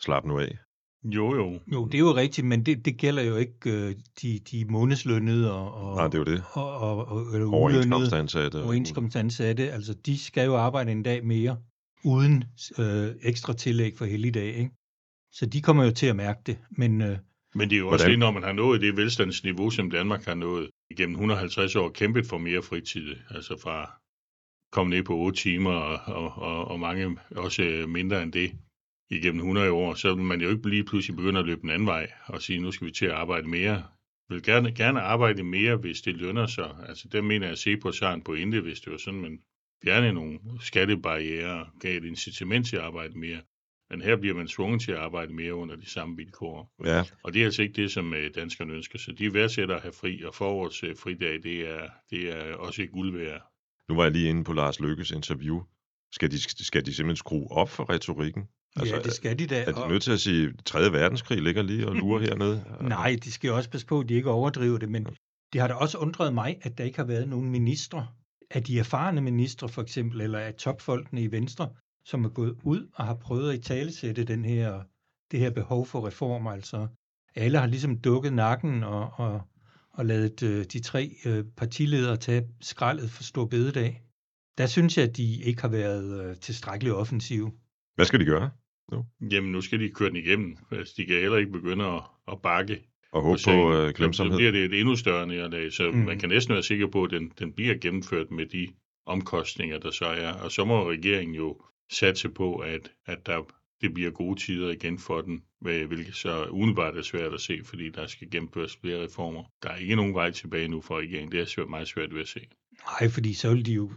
Slap 0.00 0.24
nu 0.24 0.38
af. 0.38 0.58
Jo, 1.04 1.34
jo. 1.34 1.60
Jo, 1.72 1.86
det 1.86 1.94
er 1.94 1.98
jo 1.98 2.14
rigtigt, 2.14 2.46
men 2.46 2.66
det, 2.66 2.84
det 2.84 2.96
gælder 2.96 3.22
jo 3.22 3.36
ikke 3.36 3.70
øh, 3.70 3.94
de, 4.22 4.38
de 4.50 4.64
månedslønnede 4.64 5.52
og, 5.52 5.74
og, 5.74 5.96
Nej, 5.96 6.08
det 6.08 6.14
er 6.14 6.18
jo 6.18 6.24
det. 6.24 6.42
og, 6.52 6.78
og, 6.78 7.08
og 7.08 7.34
eller 7.34 7.52
overenskomstansatte. 7.52 8.62
Overenskomstansatte, 8.62 9.72
altså 9.72 9.94
de 9.94 10.18
skal 10.18 10.44
jo 10.44 10.56
arbejde 10.56 10.92
en 10.92 11.02
dag 11.02 11.24
mere, 11.26 11.56
uden 12.04 12.44
øh, 12.78 13.14
ekstra 13.22 13.52
tillæg 13.52 13.96
for 13.98 14.04
helligdag, 14.04 14.46
ikke? 14.46 14.70
Så 15.32 15.46
de 15.46 15.62
kommer 15.62 15.84
jo 15.84 15.90
til 15.90 16.06
at 16.06 16.16
mærke 16.16 16.40
det, 16.46 16.58
men... 16.70 17.00
Øh, 17.02 17.18
men 17.54 17.70
det 17.70 17.76
er 17.76 17.80
jo 17.80 17.88
også 17.88 18.08
det, 18.08 18.18
når 18.18 18.30
man 18.30 18.42
har 18.42 18.52
nået 18.52 18.80
det 18.80 18.96
velstandsniveau, 18.96 19.70
som 19.70 19.90
Danmark 19.90 20.24
har 20.24 20.34
nået 20.34 20.70
igennem 20.90 21.14
150 21.14 21.76
år, 21.76 21.88
kæmpet 21.88 22.26
for 22.26 22.38
mere 22.38 22.62
fritid, 22.62 23.16
altså 23.30 23.56
fra 23.62 23.90
komme 24.72 24.90
ned 24.90 25.02
på 25.02 25.16
8 25.16 25.38
timer, 25.38 25.70
og, 25.70 26.14
og, 26.14 26.42
og, 26.42 26.64
og 26.64 26.80
mange 26.80 27.18
også 27.36 27.84
mindre 27.88 28.22
end 28.22 28.32
det 28.32 28.52
igennem 29.10 29.40
100 29.40 29.70
år, 29.70 29.94
så 29.94 30.14
vil 30.14 30.24
man 30.24 30.40
jo 30.40 30.50
ikke 30.50 30.68
lige 30.68 30.84
pludselig 30.84 31.16
begynde 31.16 31.40
at 31.40 31.46
løbe 31.46 31.60
den 31.60 31.70
anden 31.70 31.86
vej 31.86 32.12
og 32.26 32.42
sige, 32.42 32.60
nu 32.60 32.70
skal 32.70 32.86
vi 32.86 32.92
til 32.92 33.06
at 33.06 33.12
arbejde 33.12 33.48
mere. 33.48 33.84
Jeg 34.28 34.34
vil 34.34 34.42
gerne, 34.42 34.72
gerne 34.72 35.00
arbejde 35.00 35.42
mere, 35.42 35.76
hvis 35.76 36.00
det 36.00 36.16
lønner 36.16 36.46
sig. 36.46 36.76
Altså, 36.88 37.08
der 37.08 37.22
mener 37.22 37.46
jeg 37.46 37.52
at 37.52 37.58
se 37.58 37.76
på 37.76 37.92
sig 37.92 38.14
en 38.14 38.22
pointe, 38.22 38.60
hvis 38.60 38.80
det 38.80 38.92
var 38.92 38.98
sådan, 38.98 39.20
man 39.20 39.38
fjerne 39.84 40.12
nogle 40.12 40.38
skattebarriere, 40.60 41.66
gav 41.80 41.96
et 41.96 42.04
incitament 42.04 42.66
til 42.66 42.76
at 42.76 42.82
arbejde 42.82 43.18
mere. 43.18 43.40
Men 43.90 44.02
her 44.02 44.16
bliver 44.16 44.34
man 44.34 44.48
tvunget 44.48 44.80
til 44.80 44.92
at 44.92 44.98
arbejde 44.98 45.32
mere 45.32 45.54
under 45.54 45.76
de 45.76 45.90
samme 45.90 46.16
vilkår. 46.16 46.74
Ja. 46.84 47.04
Og 47.22 47.34
det 47.34 47.40
er 47.40 47.44
altså 47.44 47.62
ikke 47.62 47.82
det, 47.82 47.90
som 47.92 48.14
øh, 48.14 48.30
danskerne 48.34 48.72
ønsker. 48.72 48.98
Så 48.98 49.12
de 49.12 49.34
værdsætter 49.34 49.76
at 49.76 49.82
have 49.82 49.92
fri, 49.92 50.22
og 50.22 50.34
forårets 50.34 50.82
øh, 50.82 50.96
fridag, 50.96 51.42
det 51.42 51.60
er, 51.60 51.88
det 52.10 52.32
er 52.32 52.54
også 52.54 52.82
et 52.82 52.90
guld 52.90 53.18
værd. 53.18 53.42
Nu 53.88 53.94
var 53.94 54.02
jeg 54.02 54.12
lige 54.12 54.28
inde 54.28 54.44
på 54.44 54.52
Lars 54.52 54.80
Lykkes 54.80 55.10
interview. 55.10 55.62
Skal 56.12 56.30
de, 56.30 56.64
skal 56.64 56.86
de 56.86 56.94
simpelthen 56.94 57.16
skrue 57.16 57.50
op 57.50 57.70
for 57.70 57.90
retorikken? 57.90 58.48
Altså, 58.76 58.94
ja, 58.96 59.02
det 59.02 59.12
skal 59.12 59.38
de 59.38 59.46
da. 59.46 59.64
Er 59.64 59.72
de 59.72 59.88
nødt 59.88 60.02
til 60.02 60.12
at 60.12 60.20
sige, 60.20 60.48
at 60.48 60.64
3. 60.64 60.92
verdenskrig 60.92 61.42
ligger 61.42 61.62
lige 61.62 61.88
og 61.88 61.94
lurer 61.94 62.20
hernede? 62.26 62.64
Nej, 62.80 63.16
de 63.24 63.32
skal 63.32 63.52
også 63.52 63.70
passe 63.70 63.86
på, 63.86 64.00
at 64.00 64.08
de 64.08 64.14
ikke 64.14 64.30
overdriver 64.30 64.78
det, 64.78 64.88
men 64.88 65.06
det 65.52 65.60
har 65.60 65.68
da 65.68 65.74
også 65.74 65.98
undret 65.98 66.34
mig, 66.34 66.58
at 66.62 66.78
der 66.78 66.84
ikke 66.84 66.98
har 66.98 67.04
været 67.04 67.28
nogen 67.28 67.50
ministre, 67.50 68.06
af 68.50 68.62
de 68.62 68.78
erfarne 68.78 69.20
ministre 69.20 69.68
for 69.68 69.82
eksempel, 69.82 70.20
eller 70.20 70.38
af 70.38 70.54
topfolkene 70.54 71.22
i 71.22 71.30
Venstre, 71.30 71.70
som 72.04 72.24
er 72.24 72.28
gået 72.28 72.56
ud 72.62 72.88
og 72.94 73.04
har 73.04 73.14
prøvet 73.14 73.52
at 73.52 73.58
i 73.58 73.62
talesætte 73.62 74.24
den 74.24 74.44
her, 74.44 74.82
det 75.30 75.40
her 75.40 75.50
behov 75.50 75.86
for 75.86 76.06
reformer. 76.06 76.50
Altså, 76.50 76.86
alle 77.34 77.58
har 77.58 77.66
ligesom 77.66 77.98
dukket 77.98 78.32
nakken 78.32 78.82
og, 78.82 79.10
og, 79.16 79.42
og 79.92 80.06
lavet 80.06 80.42
øh, 80.42 80.64
de 80.64 80.80
tre 80.80 81.16
øh, 81.24 81.44
partiledere 81.56 82.16
tage 82.16 82.48
skraldet 82.60 83.10
for 83.10 83.22
stor 83.22 83.46
bededag. 83.46 84.02
Der 84.58 84.66
synes 84.66 84.98
jeg, 84.98 85.08
at 85.08 85.16
de 85.16 85.42
ikke 85.42 85.62
har 85.62 85.68
været 85.68 86.24
øh, 86.24 86.36
tilstrækkeligt 86.36 86.94
offensive. 86.94 87.52
Hvad 87.94 88.06
skal 88.06 88.20
de 88.20 88.24
gøre? 88.24 88.50
Nu? 88.92 89.04
Jamen, 89.30 89.52
nu 89.52 89.60
skal 89.60 89.80
de 89.80 89.88
køre 89.88 90.08
den 90.08 90.16
igennem. 90.16 90.56
Altså, 90.70 90.94
de 90.96 91.06
kan 91.06 91.20
heller 91.20 91.38
ikke 91.38 91.52
begynde 91.52 91.84
at, 91.84 92.02
at 92.32 92.42
bakke. 92.42 92.82
Og 93.12 93.22
håbe 93.22 93.38
på, 93.44 93.50
på 93.50 93.74
øh, 93.74 93.94
glemsomhed. 93.94 94.32
Så 94.32 94.38
bliver 94.38 94.52
det 94.52 94.64
et 94.64 94.80
endnu 94.80 94.96
større 94.96 95.26
nederlag, 95.26 95.72
så 95.72 95.90
mm. 95.90 95.96
man 95.98 96.18
kan 96.18 96.28
næsten 96.28 96.54
være 96.54 96.62
sikker 96.62 96.86
på, 96.86 97.04
at 97.04 97.10
den, 97.10 97.32
den 97.38 97.52
bliver 97.52 97.74
gennemført 97.74 98.30
med 98.30 98.46
de 98.46 98.68
omkostninger, 99.06 99.78
der 99.78 99.90
så 99.90 100.04
er. 100.04 100.32
Og 100.32 100.52
så 100.52 100.64
må 100.64 100.90
regeringen 100.90 101.34
jo 101.34 101.60
satse 101.92 102.28
på, 102.28 102.56
at, 102.56 102.92
at 103.06 103.26
der, 103.26 103.42
det 103.80 103.94
bliver 103.94 104.10
gode 104.10 104.40
tider 104.40 104.70
igen 104.70 104.98
for 104.98 105.20
den, 105.20 105.42
hvilket 105.60 106.14
så 106.14 106.46
umiddelbart 106.50 106.96
er 106.96 107.02
svært 107.02 107.34
at 107.34 107.40
se, 107.40 107.60
fordi 107.64 107.90
der 107.90 108.06
skal 108.06 108.30
gennemføres 108.30 108.76
flere 108.76 109.04
reformer. 109.04 109.42
Der 109.62 109.68
er 109.68 109.76
ikke 109.76 109.96
nogen 109.96 110.14
vej 110.14 110.30
tilbage 110.30 110.68
nu 110.68 110.80
for 110.80 110.98
regeringen. 110.98 111.32
Det 111.32 111.40
er 111.40 111.44
svært, 111.44 111.68
meget 111.68 111.88
svært 111.88 112.14
ved 112.14 112.20
at 112.20 112.28
se. 112.28 112.40
Nej, 113.00 113.10
fordi 113.10 113.34
så 113.34 113.54
vil 113.54 113.66
de 113.66 113.72
jo 113.72 113.92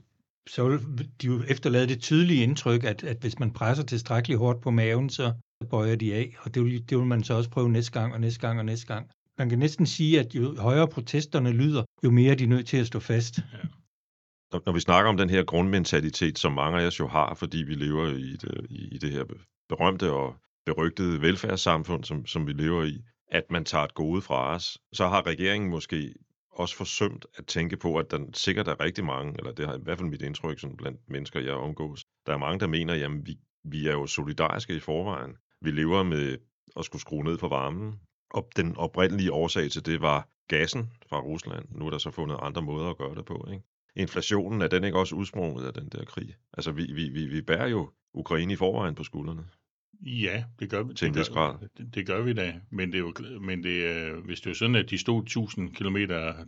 så 0.48 0.68
vil 0.68 1.10
de 1.22 1.28
jo 1.28 1.44
efterlade 1.48 1.88
det 1.88 2.00
tydelige 2.02 2.44
indtryk, 2.44 2.84
at, 2.84 3.04
at 3.04 3.18
hvis 3.18 3.40
man 3.40 3.52
presser 3.52 3.84
tilstrækkeligt 3.84 4.40
hårdt 4.40 4.62
på 4.62 4.72
maven, 4.72 5.10
så 5.10 5.34
bøjer 5.70 5.96
de 5.96 6.14
af, 6.14 6.36
og 6.42 6.56
det 6.56 6.64
vil, 6.64 6.90
det 6.90 6.98
vil 6.98 7.06
man 7.06 7.24
så 7.24 7.34
også 7.34 7.50
prøve 7.50 7.70
næste 7.70 7.92
gang 7.92 8.14
og 8.14 8.22
næste 8.22 8.40
gang 8.40 8.60
og 8.60 8.66
næste 8.66 8.88
gang. 8.88 9.10
Man 9.38 9.50
kan 9.50 9.60
næsten 9.60 9.86
sige, 9.86 10.20
at 10.20 10.36
jo 10.36 10.56
højere 10.60 10.88
protesterne 10.88 11.52
lyder, 11.52 11.84
jo 12.04 12.12
mere 12.12 12.32
er 12.32 12.36
de 12.36 12.46
nødt 12.46 12.68
til 12.68 12.78
at 12.78 12.88
stå 12.88 13.00
fast. 13.00 13.38
Ja. 13.38 13.68
Når, 14.54 14.62
når 14.66 14.74
vi 14.74 14.80
snakker 14.80 15.10
om 15.10 15.18
den 15.18 15.30
her 15.30 15.44
grundmentalitet, 15.44 16.40
som 16.40 16.52
mange 16.52 16.82
af 16.82 16.88
os 16.88 17.00
jo 17.00 17.08
har, 17.08 17.34
fordi 17.34 17.58
vi 17.58 17.74
lever 17.74 18.08
i 18.08 18.32
det, 18.32 18.58
øh, 18.58 18.66
i 18.70 18.98
det 18.98 19.12
her 19.12 19.24
berømte 19.70 20.12
og 20.12 20.36
berygtede 20.66 21.22
velfærdssamfund, 21.22 22.04
som, 22.04 22.26
som 22.26 22.48
vi 22.48 22.54
lever 22.54 22.84
i, 22.84 23.02
at 23.32 23.44
man 23.52 23.66
tager 23.66 23.84
et 23.84 23.94
gode 23.94 24.22
fra 24.22 24.56
os, 24.56 24.78
så 24.94 25.08
har 25.08 25.26
regeringen 25.26 25.70
måske 25.70 26.14
også 26.60 26.76
forsømt 26.76 27.26
at 27.38 27.46
tænke 27.46 27.78
på, 27.78 27.98
at 27.98 28.12
der 28.12 28.20
sikkert 28.34 28.68
er 28.68 28.80
rigtig 28.80 29.06
mange, 29.06 29.34
eller 29.38 29.52
det 29.52 29.68
har 29.68 29.76
i 29.76 29.82
hvert 29.84 29.98
fald 29.98 30.10
mit 30.10 30.22
indtryk 30.22 30.60
sådan 30.60 30.78
blandt 30.78 31.10
mennesker, 31.10 31.40
jeg 31.40 31.54
omgås, 31.54 32.06
der 32.26 32.34
er 32.34 32.38
mange, 32.38 32.60
der 32.60 32.68
mener, 32.68 32.94
jamen 32.94 33.26
vi, 33.26 33.38
vi 33.64 33.88
er 33.88 33.92
jo 33.92 34.08
solidariske 34.08 34.76
i 34.76 34.80
forvejen. 34.80 35.36
Vi 35.62 35.72
lever 35.72 36.04
med 36.04 36.38
at 36.78 36.86
skulle 36.86 37.02
skrue 37.02 37.24
ned 37.24 37.38
for 37.38 37.48
varmen, 37.48 38.00
og 38.32 38.50
den 38.56 38.78
oprindelige 38.78 39.34
årsag 39.34 39.72
til 39.72 39.86
det 39.86 40.02
var 40.02 40.30
gassen 40.48 40.92
fra 41.10 41.20
Rusland. 41.20 41.66
Nu 41.70 41.86
er 41.86 41.90
der 41.90 41.98
så 41.98 42.12
fundet 42.12 42.38
andre 42.42 42.62
måder 42.62 42.90
at 42.90 42.98
gøre 42.98 43.16
det 43.16 43.26
på. 43.26 43.48
Ikke? 43.52 43.64
Inflationen, 43.96 44.62
er 44.62 44.68
den 44.68 44.84
ikke 44.84 45.00
også 45.00 45.16
udsprunget 45.16 45.68
af 45.68 45.74
den 45.74 45.90
der 45.90 46.06
krig? 46.06 46.36
Altså, 46.54 46.72
vi, 46.72 46.94
vi, 46.94 47.10
vi, 47.10 47.26
vi 47.26 47.42
bærer 47.42 47.68
jo 47.68 47.90
Ukraine 48.14 48.54
i 48.54 48.56
forvejen 48.56 48.96
på 48.96 49.04
skuldrene. 49.04 49.46
Ja, 50.02 50.44
det 50.60 50.70
gør 50.70 50.84
vi. 50.84 50.94
Til 50.94 51.08
en 51.08 51.16
vis 51.16 51.30
grad. 51.30 51.56
Det, 51.78 51.96
det 51.96 52.06
gør 52.08 52.22
vi 52.22 52.34
da. 52.34 52.60
Men, 52.70 52.92
det 52.92 52.96
er 52.96 53.00
jo, 53.00 53.14
men 53.42 53.64
det, 53.64 53.84
øh, 53.84 54.26
hvis 54.26 54.42
det 54.42 54.50
er 54.50 54.54
sådan, 54.54 54.76
at 54.76 54.90
de 54.90 54.98
stod 54.98 55.24
1000 55.24 55.74
km 55.74 55.98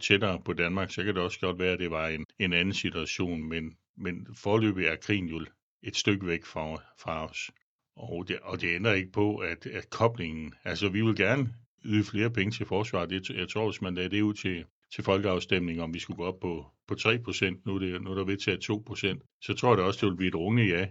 tættere 0.01 0.41
på 0.45 0.53
Danmark, 0.53 0.91
så 0.91 1.03
kan 1.03 1.15
det 1.15 1.23
også 1.23 1.39
godt 1.39 1.59
være, 1.59 1.73
at 1.73 1.79
det 1.79 1.91
var 1.91 2.07
en, 2.07 2.25
en 2.39 2.53
anden 2.53 2.73
situation. 2.73 3.49
Men, 3.49 3.73
men 3.97 4.27
forløbet 4.35 4.87
er 4.87 4.95
krigen 4.95 5.27
jo 5.27 5.45
et 5.83 5.95
stykke 5.95 6.27
væk 6.27 6.45
fra, 6.45 6.81
fra 6.99 7.29
os. 7.29 7.51
Og 7.95 8.27
det, 8.27 8.39
og 8.39 8.61
det 8.61 8.75
ændrer 8.75 8.93
ikke 8.93 9.11
på, 9.11 9.37
at, 9.37 9.65
at 9.65 9.89
koblingen, 9.89 10.53
altså 10.63 10.89
vi 10.89 11.01
vil 11.01 11.15
gerne 11.15 11.53
yde 11.85 12.03
flere 12.03 12.29
penge 12.29 12.51
til 12.51 12.65
forsvaret. 12.65 13.09
Det, 13.09 13.29
jeg 13.29 13.49
tror, 13.49 13.69
hvis 13.69 13.81
man 13.81 13.95
lagde 13.95 14.09
det 14.09 14.21
ud 14.21 14.33
til, 14.33 14.65
til 14.93 15.03
folkeafstemning, 15.03 15.81
om 15.81 15.93
vi 15.93 15.99
skulle 15.99 16.17
gå 16.17 16.25
op 16.25 16.39
på, 16.39 16.65
på 16.87 16.93
3%, 16.93 17.61
nu 17.65 17.75
er, 17.75 17.79
det, 17.79 18.01
nu 18.01 18.11
er 18.11 18.15
der 18.15 18.23
vedtaget 18.23 18.69
2%, 18.69 19.39
så 19.41 19.53
tror 19.53 19.69
jeg 19.69 19.77
da 19.77 19.83
også, 19.83 19.99
det 20.01 20.11
vil 20.11 20.17
blive 20.17 20.27
et 20.27 20.35
runge 20.35 20.63
ja. 20.63 20.87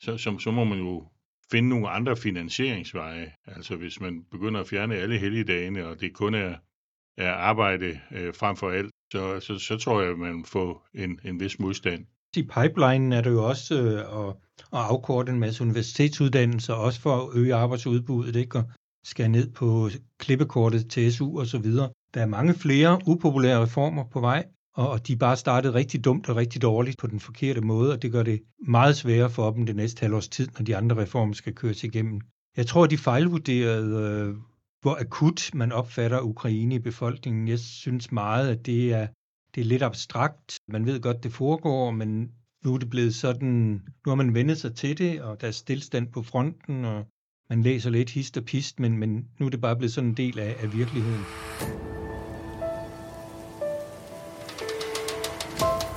Så, 0.00 0.18
så, 0.18 0.38
så 0.38 0.50
må 0.50 0.64
man 0.64 0.78
jo 0.78 1.08
finde 1.52 1.68
nogle 1.68 1.88
andre 1.88 2.16
finansieringsveje. 2.16 3.32
Altså 3.46 3.76
hvis 3.76 4.00
man 4.00 4.24
begynder 4.30 4.60
at 4.60 4.68
fjerne 4.68 4.94
alle 4.94 5.18
helligdagene, 5.18 5.86
og 5.86 6.00
det 6.00 6.14
kun 6.14 6.34
er, 6.34 6.54
er 7.16 7.32
arbejde 7.32 8.00
øh, 8.12 8.34
frem 8.34 8.56
for 8.56 8.70
alt, 8.70 8.90
så, 9.12 9.40
så, 9.40 9.58
så 9.58 9.76
tror 9.76 10.00
jeg, 10.00 10.10
at 10.10 10.18
man 10.18 10.44
får 10.44 10.88
en, 10.94 11.20
en 11.24 11.40
vis 11.40 11.58
modstand. 11.58 12.06
I 12.36 12.42
pipelinen 12.42 13.12
er 13.12 13.20
det 13.20 13.30
jo 13.30 13.48
også 13.48 13.74
øh, 13.82 14.00
at, 14.20 14.34
at 14.78 14.84
afkorte 14.90 15.32
en 15.32 15.40
masse 15.40 15.64
universitetsuddannelser, 15.64 16.74
også 16.74 17.00
for 17.00 17.14
at 17.16 17.28
øge 17.36 17.54
arbejdsudbuddet, 17.54 18.36
ikke? 18.36 18.58
og 18.58 18.64
skære 19.04 19.28
ned 19.28 19.52
på 19.52 19.88
klippekortet 20.18 20.90
til 20.90 21.12
SU 21.12 21.38
og 21.40 21.46
så 21.46 21.58
videre. 21.58 21.90
Der 22.14 22.20
er 22.22 22.26
mange 22.26 22.54
flere 22.54 23.00
upopulære 23.06 23.62
reformer 23.62 24.04
på 24.12 24.20
vej, 24.20 24.44
og 24.74 25.06
de 25.06 25.16
bare 25.16 25.36
startede 25.36 25.74
rigtig 25.74 26.04
dumt 26.04 26.28
og 26.28 26.36
rigtig 26.36 26.62
dårligt 26.62 26.98
på 26.98 27.06
den 27.06 27.20
forkerte 27.20 27.60
måde, 27.60 27.92
og 27.92 28.02
det 28.02 28.12
gør 28.12 28.22
det 28.22 28.42
meget 28.66 28.96
sværere 28.96 29.30
for 29.30 29.50
dem 29.50 29.66
det 29.66 29.76
næste 29.76 30.00
halvårs 30.00 30.28
tid, 30.28 30.48
når 30.58 30.64
de 30.64 30.76
andre 30.76 30.96
reformer 30.96 31.34
skal 31.34 31.54
køres 31.54 31.84
igennem. 31.84 32.20
Jeg 32.56 32.66
tror, 32.66 32.86
de 32.86 32.98
fejlvurderede, 32.98 34.10
øh, 34.10 34.34
hvor 34.82 35.00
akut 35.00 35.50
man 35.54 35.72
opfatter 35.72 36.20
Ukraine 36.20 36.74
i 36.74 36.78
befolkningen. 36.78 37.48
Jeg 37.48 37.58
synes 37.58 38.12
meget, 38.12 38.48
at 38.48 38.66
det 38.66 38.92
er, 38.92 39.06
det 39.54 39.60
er 39.60 39.64
lidt 39.64 39.82
abstrakt. 39.82 40.58
Man 40.68 40.86
ved 40.86 41.00
godt, 41.00 41.22
det 41.22 41.32
foregår, 41.32 41.90
men 41.90 42.30
nu 42.64 42.74
er 42.74 42.78
det 42.78 42.90
blevet 42.90 43.14
sådan, 43.14 43.72
nu 44.06 44.08
har 44.08 44.14
man 44.14 44.34
vendet 44.34 44.58
sig 44.58 44.74
til 44.74 44.98
det, 44.98 45.22
og 45.22 45.40
der 45.40 45.46
er 45.46 45.52
stillstand 45.52 46.12
på 46.12 46.22
fronten, 46.22 46.84
og 46.84 47.06
man 47.50 47.62
læser 47.62 47.90
lidt 47.90 48.10
hist 48.10 48.36
og 48.36 48.44
pist, 48.44 48.80
men, 48.80 48.98
men 48.98 49.28
nu 49.38 49.46
er 49.46 49.50
det 49.50 49.60
bare 49.60 49.76
blevet 49.76 49.92
sådan 49.92 50.10
en 50.10 50.16
del 50.16 50.38
af, 50.38 50.56
af 50.58 50.72
virkeligheden. 50.72 51.22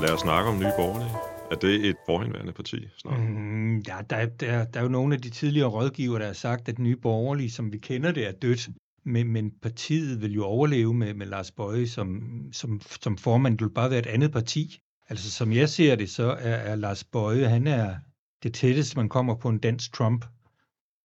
Lad 0.01 0.13
os 0.13 0.19
snakke 0.19 0.49
om 0.49 0.59
Nye 0.59 0.71
Borgerlige. 0.77 1.11
Er 1.51 1.55
det 1.55 1.89
et 1.89 1.95
forhenværende 2.05 2.53
parti 2.53 2.87
snart? 2.97 3.19
Mm, 3.19 3.77
ja, 3.77 3.97
der, 4.09 4.25
der, 4.25 4.65
der 4.65 4.79
er 4.79 4.83
jo 4.83 4.89
nogle 4.89 5.15
af 5.15 5.21
de 5.21 5.29
tidligere 5.29 5.69
rådgiver, 5.69 6.19
der 6.19 6.25
har 6.25 6.33
sagt, 6.33 6.69
at 6.69 6.79
Nye 6.79 6.95
Borgerlige, 6.95 7.51
som 7.51 7.73
vi 7.73 7.77
kender 7.77 8.11
det, 8.11 8.27
er 8.27 8.31
dødt. 8.31 8.69
Men, 9.05 9.27
men 9.27 9.51
partiet 9.61 10.21
vil 10.21 10.33
jo 10.33 10.43
overleve 10.43 10.93
med, 10.93 11.13
med 11.13 11.25
Lars 11.25 11.51
Bøje 11.51 11.87
som, 11.87 12.21
som, 12.51 12.81
som 13.01 13.17
formand. 13.17 13.57
Det 13.57 13.65
vil 13.65 13.73
bare 13.73 13.89
være 13.89 13.99
et 13.99 14.05
andet 14.05 14.31
parti. 14.31 14.79
Altså, 15.09 15.31
som 15.31 15.53
jeg 15.53 15.69
ser 15.69 15.95
det, 15.95 16.09
så 16.09 16.23
er, 16.23 16.55
er 16.55 16.75
Lars 16.75 17.03
Bøje, 17.03 17.47
han 17.47 17.67
er 17.67 17.95
det 18.43 18.53
tætteste, 18.53 18.97
man 18.97 19.09
kommer 19.09 19.35
på 19.35 19.49
en 19.49 19.57
dansk 19.59 19.93
Trump. 19.93 20.25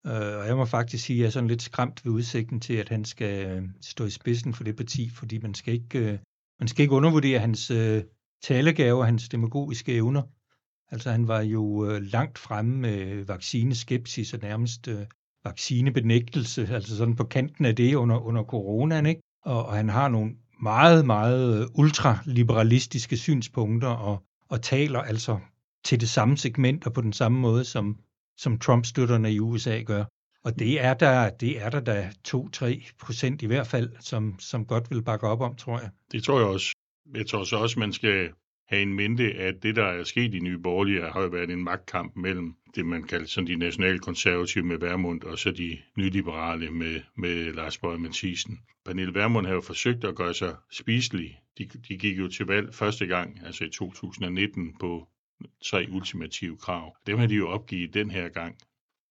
Uh, 0.06 0.12
og 0.12 0.48
jeg 0.48 0.56
må 0.56 0.66
faktisk 0.66 1.06
sige, 1.06 1.18
at 1.18 1.20
jeg 1.20 1.26
er 1.26 1.32
sådan 1.32 1.50
lidt 1.50 1.62
skræmt 1.62 2.06
ved 2.06 2.12
udsigten 2.12 2.60
til, 2.60 2.74
at 2.74 2.90
han 2.90 3.06
skal 3.06 3.46
øh, 3.46 3.64
stå 3.82 4.06
i 4.06 4.10
spidsen 4.10 4.54
for 4.54 4.64
det 4.64 4.76
parti, 4.76 5.10
fordi 5.10 5.38
man 5.38 5.54
skal 5.54 5.74
ikke, 5.74 6.14
uh, 6.14 6.20
man 6.60 6.68
skal 6.68 6.84
ikke 6.84 6.96
undervurdere 6.96 7.40
hans, 7.40 7.72
uh, 7.72 7.98
talegave 8.48 9.00
og 9.00 9.06
hans 9.06 9.30
demagogiske 9.30 9.94
evner. 9.94 10.22
Altså 10.92 11.12
han 11.12 11.28
var 11.28 11.42
jo 11.42 11.86
øh, 11.86 12.02
langt 12.02 12.40
fremme 12.40 12.78
med 12.78 13.26
vaccineskepsis 13.26 14.34
og 14.34 14.40
nærmest 14.42 14.88
øh, 14.88 15.06
vaccinebenægtelse, 15.46 16.68
altså 16.72 16.98
sådan 16.98 17.16
på 17.16 17.24
kanten 17.24 17.66
af 17.66 17.76
det 17.76 17.96
under, 17.96 18.20
under 18.20 18.44
coronaen, 18.44 19.06
ikke? 19.06 19.22
Og, 19.46 19.66
og 19.66 19.74
han 19.74 19.90
har 19.90 20.08
nogle 20.08 20.32
meget, 20.62 21.06
meget 21.06 21.62
øh, 21.62 21.68
ultraliberalistiske 21.74 23.18
synspunkter 23.18 23.90
og, 23.90 24.24
og 24.50 24.62
taler 24.62 25.00
altså 25.00 25.40
til 25.84 26.02
det 26.02 26.10
samme 26.10 26.38
segment 26.38 26.88
og 26.88 26.94
på 26.94 27.02
den 27.02 27.14
samme 27.14 27.40
måde, 27.40 27.64
som, 27.64 27.98
som 28.38 28.60
Trump-støtterne 28.60 29.34
i 29.34 29.40
USA 29.40 29.82
gør. 29.82 30.04
Og 30.44 30.60
det 30.60 30.82
er 30.82 30.94
der, 30.94 31.30
det 31.30 31.64
er 31.64 31.70
der 31.70 31.80
da 31.80 32.12
2-3 32.28 32.92
procent 33.00 33.42
i 33.42 33.46
hvert 33.46 33.68
fald, 33.68 33.90
som, 34.00 34.40
som 34.40 34.66
godt 34.66 34.92
vil 34.92 35.04
bakke 35.04 35.28
op 35.28 35.42
om, 35.42 35.56
tror 35.56 35.80
jeg. 35.80 35.90
Det 36.12 36.24
tror 36.24 36.40
jeg 36.40 36.48
også. 36.48 36.76
Jeg 37.14 37.28
tror 37.28 37.44
så 37.44 37.58
også, 37.58 37.80
man 37.80 37.94
skal 37.94 38.32
have 38.68 38.82
en 38.82 38.94
mente, 38.94 39.34
at 39.34 39.64
det, 39.64 39.76
der 39.76 39.86
er 39.86 40.04
sket 40.04 40.34
i 40.34 40.40
Nye 40.40 40.58
Borgerlige, 40.58 41.02
har 41.02 41.22
jo 41.22 41.28
været 41.28 41.50
en 41.50 41.64
magtkamp 41.64 42.16
mellem 42.16 42.56
det, 42.76 42.86
man 42.86 43.04
kalder 43.04 43.28
sådan 43.28 43.48
de 43.48 43.56
nationalkonservative 43.56 44.64
med 44.64 44.78
Værmund, 44.78 45.24
og 45.24 45.40
så 45.40 45.52
de 45.52 45.78
nyliberale 45.98 46.72
med, 46.72 47.02
med 47.18 47.54
Lars 47.54 47.78
Bøge 47.78 48.00
Mathisen. 48.00 48.60
Pernille 48.86 49.14
Værmund 49.16 49.48
har 49.48 49.54
jo 49.54 49.62
forsøgt 49.62 50.04
at 50.04 50.16
gøre 50.16 50.34
sig 50.34 50.56
spiselig. 50.72 51.40
De, 51.58 51.66
de 51.88 51.98
gik 51.98 52.18
jo 52.18 52.28
til 52.28 52.46
valg 52.46 52.74
første 52.74 53.06
gang, 53.06 53.40
altså 53.46 53.64
i 53.64 53.70
2019, 53.70 54.76
på 54.80 55.08
tre 55.66 55.88
ultimative 55.92 56.58
krav. 56.58 56.96
Dem 57.08 57.18
har 57.18 57.28
de 57.28 57.36
jo 57.36 57.48
opgivet 57.48 57.94
den 57.94 58.12
her 58.12 58.30
gang. 58.30 58.58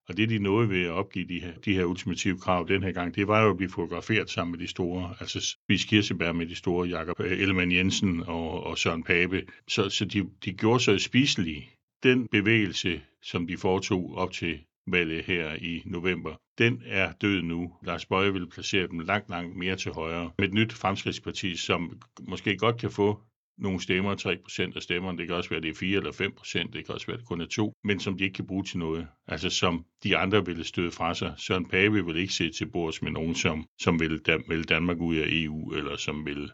Og 0.09 0.17
det, 0.17 0.29
de 0.29 0.39
nåede 0.39 0.69
ved 0.69 0.83
at 0.83 0.91
opgive 0.91 1.27
de 1.27 1.39
her, 1.39 1.53
de 1.65 1.73
her 1.73 1.85
ultimative 1.85 2.39
krav 2.39 2.65
den 2.67 2.83
her 2.83 2.91
gang, 2.91 3.15
det 3.15 3.27
var 3.27 3.43
jo 3.43 3.49
at 3.49 3.57
blive 3.57 3.69
fotograferet 3.69 4.29
sammen 4.29 4.51
med 4.51 4.59
de 4.59 4.67
store, 4.67 5.15
altså 5.19 5.39
Spis 5.41 5.85
Kirseberg 5.85 6.35
med 6.35 6.45
de 6.45 6.55
store, 6.55 6.87
Jakob 6.87 7.19
øh, 7.19 7.31
Ellemann 7.31 7.71
Jensen 7.71 8.23
og, 8.23 8.63
og 8.63 8.77
Søren 8.77 9.03
Pape. 9.03 9.43
Så, 9.67 9.89
så 9.89 10.05
de, 10.05 10.29
de 10.45 10.53
gjorde 10.53 10.83
sig 10.83 11.01
spiselige. 11.01 11.69
Den 12.03 12.27
bevægelse, 12.27 13.01
som 13.21 13.47
de 13.47 13.57
foretog 13.57 14.13
op 14.15 14.31
til 14.31 14.59
valget 14.87 15.25
her 15.25 15.53
i 15.53 15.81
november, 15.85 16.35
den 16.57 16.81
er 16.85 17.11
død 17.11 17.41
nu. 17.41 17.73
Lars 17.83 18.05
Bøje 18.05 18.33
vil 18.33 18.49
placere 18.49 18.87
dem 18.87 18.99
langt, 18.99 19.29
langt 19.29 19.55
mere 19.55 19.75
til 19.75 19.91
højre. 19.91 20.31
Med 20.37 20.47
et 20.47 20.53
nyt 20.53 20.73
fremskridtsparti, 20.73 21.55
som 21.55 22.01
måske 22.27 22.57
godt 22.57 22.77
kan 22.77 22.91
få 22.91 23.21
nogle 23.57 23.81
stemmer, 23.81 24.15
3% 24.15 24.75
af 24.75 24.81
stemmerne, 24.81 25.17
det 25.17 25.27
kan 25.27 25.35
også 25.35 25.49
være, 25.49 25.61
det 25.61 25.69
er 25.69 25.75
4 25.75 25.97
eller 25.97 26.11
5%, 26.11 26.71
det 26.73 26.85
kan 26.85 26.93
også 26.93 27.07
være, 27.07 27.17
det 27.17 27.25
kun 27.25 27.41
er 27.41 27.45
2, 27.45 27.73
men 27.83 27.99
som 27.99 28.17
de 28.17 28.23
ikke 28.23 28.33
kan 28.33 28.47
bruge 28.47 28.63
til 28.63 28.77
noget. 28.77 29.07
Altså 29.27 29.49
som 29.49 29.85
de 30.03 30.17
andre 30.17 30.45
ville 30.45 30.63
støde 30.63 30.91
fra 30.91 31.13
sig. 31.13 31.33
Søren 31.37 31.65
Pape 31.69 32.05
vil 32.05 32.17
ikke 32.17 32.33
se 32.33 32.49
til 32.49 32.65
bords 32.65 33.01
med 33.01 33.11
nogen, 33.11 33.35
som, 33.35 33.65
som 33.81 33.99
vil 33.99 34.21
melde 34.47 34.63
Danmark 34.63 34.97
ud 34.97 35.15
af 35.15 35.25
EU, 35.27 35.71
eller 35.71 35.97
som 35.97 36.25
vil 36.25 36.51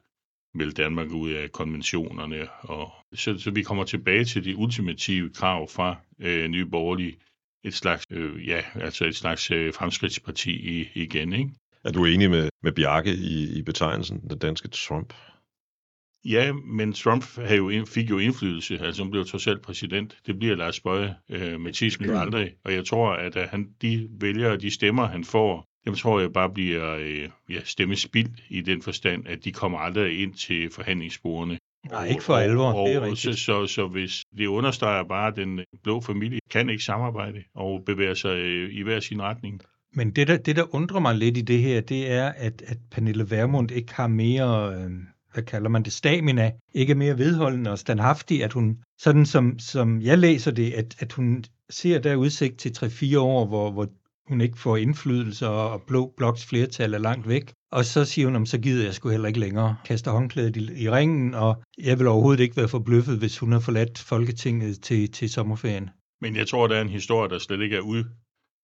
melde 0.53 0.72
Danmark 0.72 1.12
ud 1.12 1.31
af 1.31 1.51
konventionerne. 1.51 2.50
Og 2.62 2.91
så, 3.13 3.38
så 3.38 3.51
vi 3.51 3.63
kommer 3.63 3.84
tilbage 3.84 4.25
til 4.25 4.46
de 4.46 4.55
ultimative 4.55 5.29
krav 5.29 5.70
fra 5.70 5.96
øh, 6.20 6.48
Nye 6.48 6.65
Borgerlige, 6.65 7.17
et 7.63 7.74
slags, 7.74 8.05
øh, 8.12 8.48
ja, 8.48 8.62
altså 8.75 9.05
et 9.05 9.15
slags 9.15 9.51
øh, 9.51 9.74
fremskridtsparti 9.74 10.51
i, 10.51 10.88
igen, 10.96 11.34
ikke? 11.34 11.50
Er 11.84 11.91
du 11.91 12.05
enig 12.05 12.29
med, 12.29 12.50
med 12.63 12.72
Bjarke 12.72 13.13
i, 13.13 13.58
i 13.60 13.62
betegnelsen, 13.62 14.29
den 14.29 14.39
danske 14.39 14.67
Trump? 14.67 15.13
Ja, 16.25 16.54
men 16.54 16.94
Trump 16.94 17.25
jo, 17.58 17.86
fik 17.88 18.10
jo 18.10 18.18
indflydelse. 18.18 18.80
Altså, 18.80 19.04
han 19.04 19.12
blev 19.12 19.25
trods 19.25 19.48
alt 19.48 19.62
præsident. 19.62 20.18
Det 20.28 20.40
bliver 20.40 20.56
Lars 20.56 20.80
Bøje. 20.80 21.16
Øh, 21.30 21.60
Mathias 21.60 21.98
bliver 21.98 22.20
aldrig. 22.20 22.51
Og 22.66 22.74
jeg 22.74 22.86
tror, 22.86 23.13
at, 23.13 23.36
at 23.36 23.50
han, 23.50 23.68
de 23.82 24.08
vælger, 24.20 24.56
de 24.56 24.72
stemmer, 24.72 25.08
han 25.08 25.24
får, 25.24 25.66
dem 25.86 25.96
tror 25.96 26.20
jeg 26.20 26.34
bare 26.34 26.50
bliver 26.50 26.96
øh, 27.00 27.30
ja, 27.50 27.60
stemmespild 27.63 28.30
i 28.50 28.62
den 28.62 28.82
forstand, 28.82 29.28
at 29.28 29.46
de 29.46 29.51
kommer 29.51 29.78
aldrig 29.78 30.22
ind 30.22 30.34
til 30.34 30.70
forhandlingsbordene. 30.72 31.58
Nej, 31.90 32.08
ikke 32.08 32.24
for 32.24 32.36
alvor, 32.36 32.74
og, 32.74 32.88
det 32.88 32.96
er 32.96 33.01
rigtigt. 33.01 33.20
Så, 33.20 33.44
så, 33.44 33.68
så 33.68 33.88
hvis 33.88 34.24
det 34.38 34.48
understreger 34.48 35.04
bare, 35.04 35.28
at 35.28 35.36
den 35.36 35.60
blå 35.84 36.01
familie 36.01 36.40
kan 36.51 36.70
ikke 36.70 36.84
samarbejde 36.84 37.44
og 37.56 37.84
bevæge 37.86 38.16
sig 38.16 38.36
øh, 38.36 38.74
i 38.74 38.82
hver 38.82 39.00
sin 39.00 39.22
retning. 39.22 39.62
Men 39.94 40.12
det 40.12 40.28
der, 40.28 40.38
det, 40.38 40.56
der 40.56 40.75
undrer 40.75 41.00
mig 41.00 41.16
lidt 41.16 41.38
i 41.38 41.42
det 41.42 41.60
her, 41.60 41.82
det 41.82 42.12
er, 42.12 42.28
at, 42.30 42.62
at 42.68 42.78
Pernille 42.92 43.32
Vermund 43.32 43.72
ikke 43.72 43.94
har 43.94 44.08
mere... 44.08 44.75
Øh 44.75 44.92
hvad 45.34 45.44
kalder 45.44 45.70
man 45.70 45.84
det, 45.84 45.94
stamina, 45.94 46.52
ikke 46.74 46.92
er 46.92 46.96
mere 46.96 47.18
vedholdende 47.18 47.72
og 47.72 47.80
standhaftig, 47.80 48.44
at 48.44 48.54
hun, 48.54 48.78
sådan 48.98 49.26
som, 49.26 49.60
som 49.60 50.02
jeg 50.02 50.18
læser 50.18 50.52
det, 50.52 50.74
at, 50.74 50.96
at 51.00 51.14
hun 51.14 51.44
ser 51.70 52.00
der 52.00 52.16
udsigt 52.16 52.58
til 52.58 52.70
3-4 52.78 53.20
år, 53.20 53.46
hvor, 53.46 53.72
hvor 53.72 53.88
hun 54.28 54.42
ikke 54.42 54.60
får 54.60 54.78
indflydelse, 54.78 55.48
og 55.48 55.82
blå 55.82 56.14
bloks 56.18 56.46
flertal 56.46 56.94
er 56.94 56.98
langt 56.98 57.28
væk. 57.28 57.54
Og 57.72 57.86
så 57.86 58.06
siger 58.06 58.28
hun, 58.28 58.36
om 58.36 58.46
så 58.46 58.58
gider 58.58 58.86
jeg 58.86 58.94
sgu 58.94 59.10
heller 59.10 59.28
ikke 59.28 59.40
længere 59.40 59.76
kaste 59.86 60.12
håndklædet 60.12 60.58
i, 60.58 60.84
i 60.84 60.90
ringen, 60.90 61.34
og 61.34 61.64
jeg 61.84 62.00
vil 62.00 62.08
overhovedet 62.08 62.44
ikke 62.44 62.58
være 62.58 62.68
forbløffet, 62.68 63.18
hvis 63.18 63.38
hun 63.38 63.52
har 63.52 63.60
forladt 63.60 64.00
Folketinget 64.00 64.82
til, 64.82 65.12
til 65.12 65.30
sommerferien. 65.30 65.90
Men 66.22 66.36
jeg 66.36 66.48
tror, 66.48 66.68
der 66.68 66.76
er 66.76 66.82
en 66.82 66.90
historie, 66.90 67.30
der 67.30 67.40
slet 67.40 67.62
ikke 67.62 67.76
er 67.76 67.82
ud, 67.82 68.04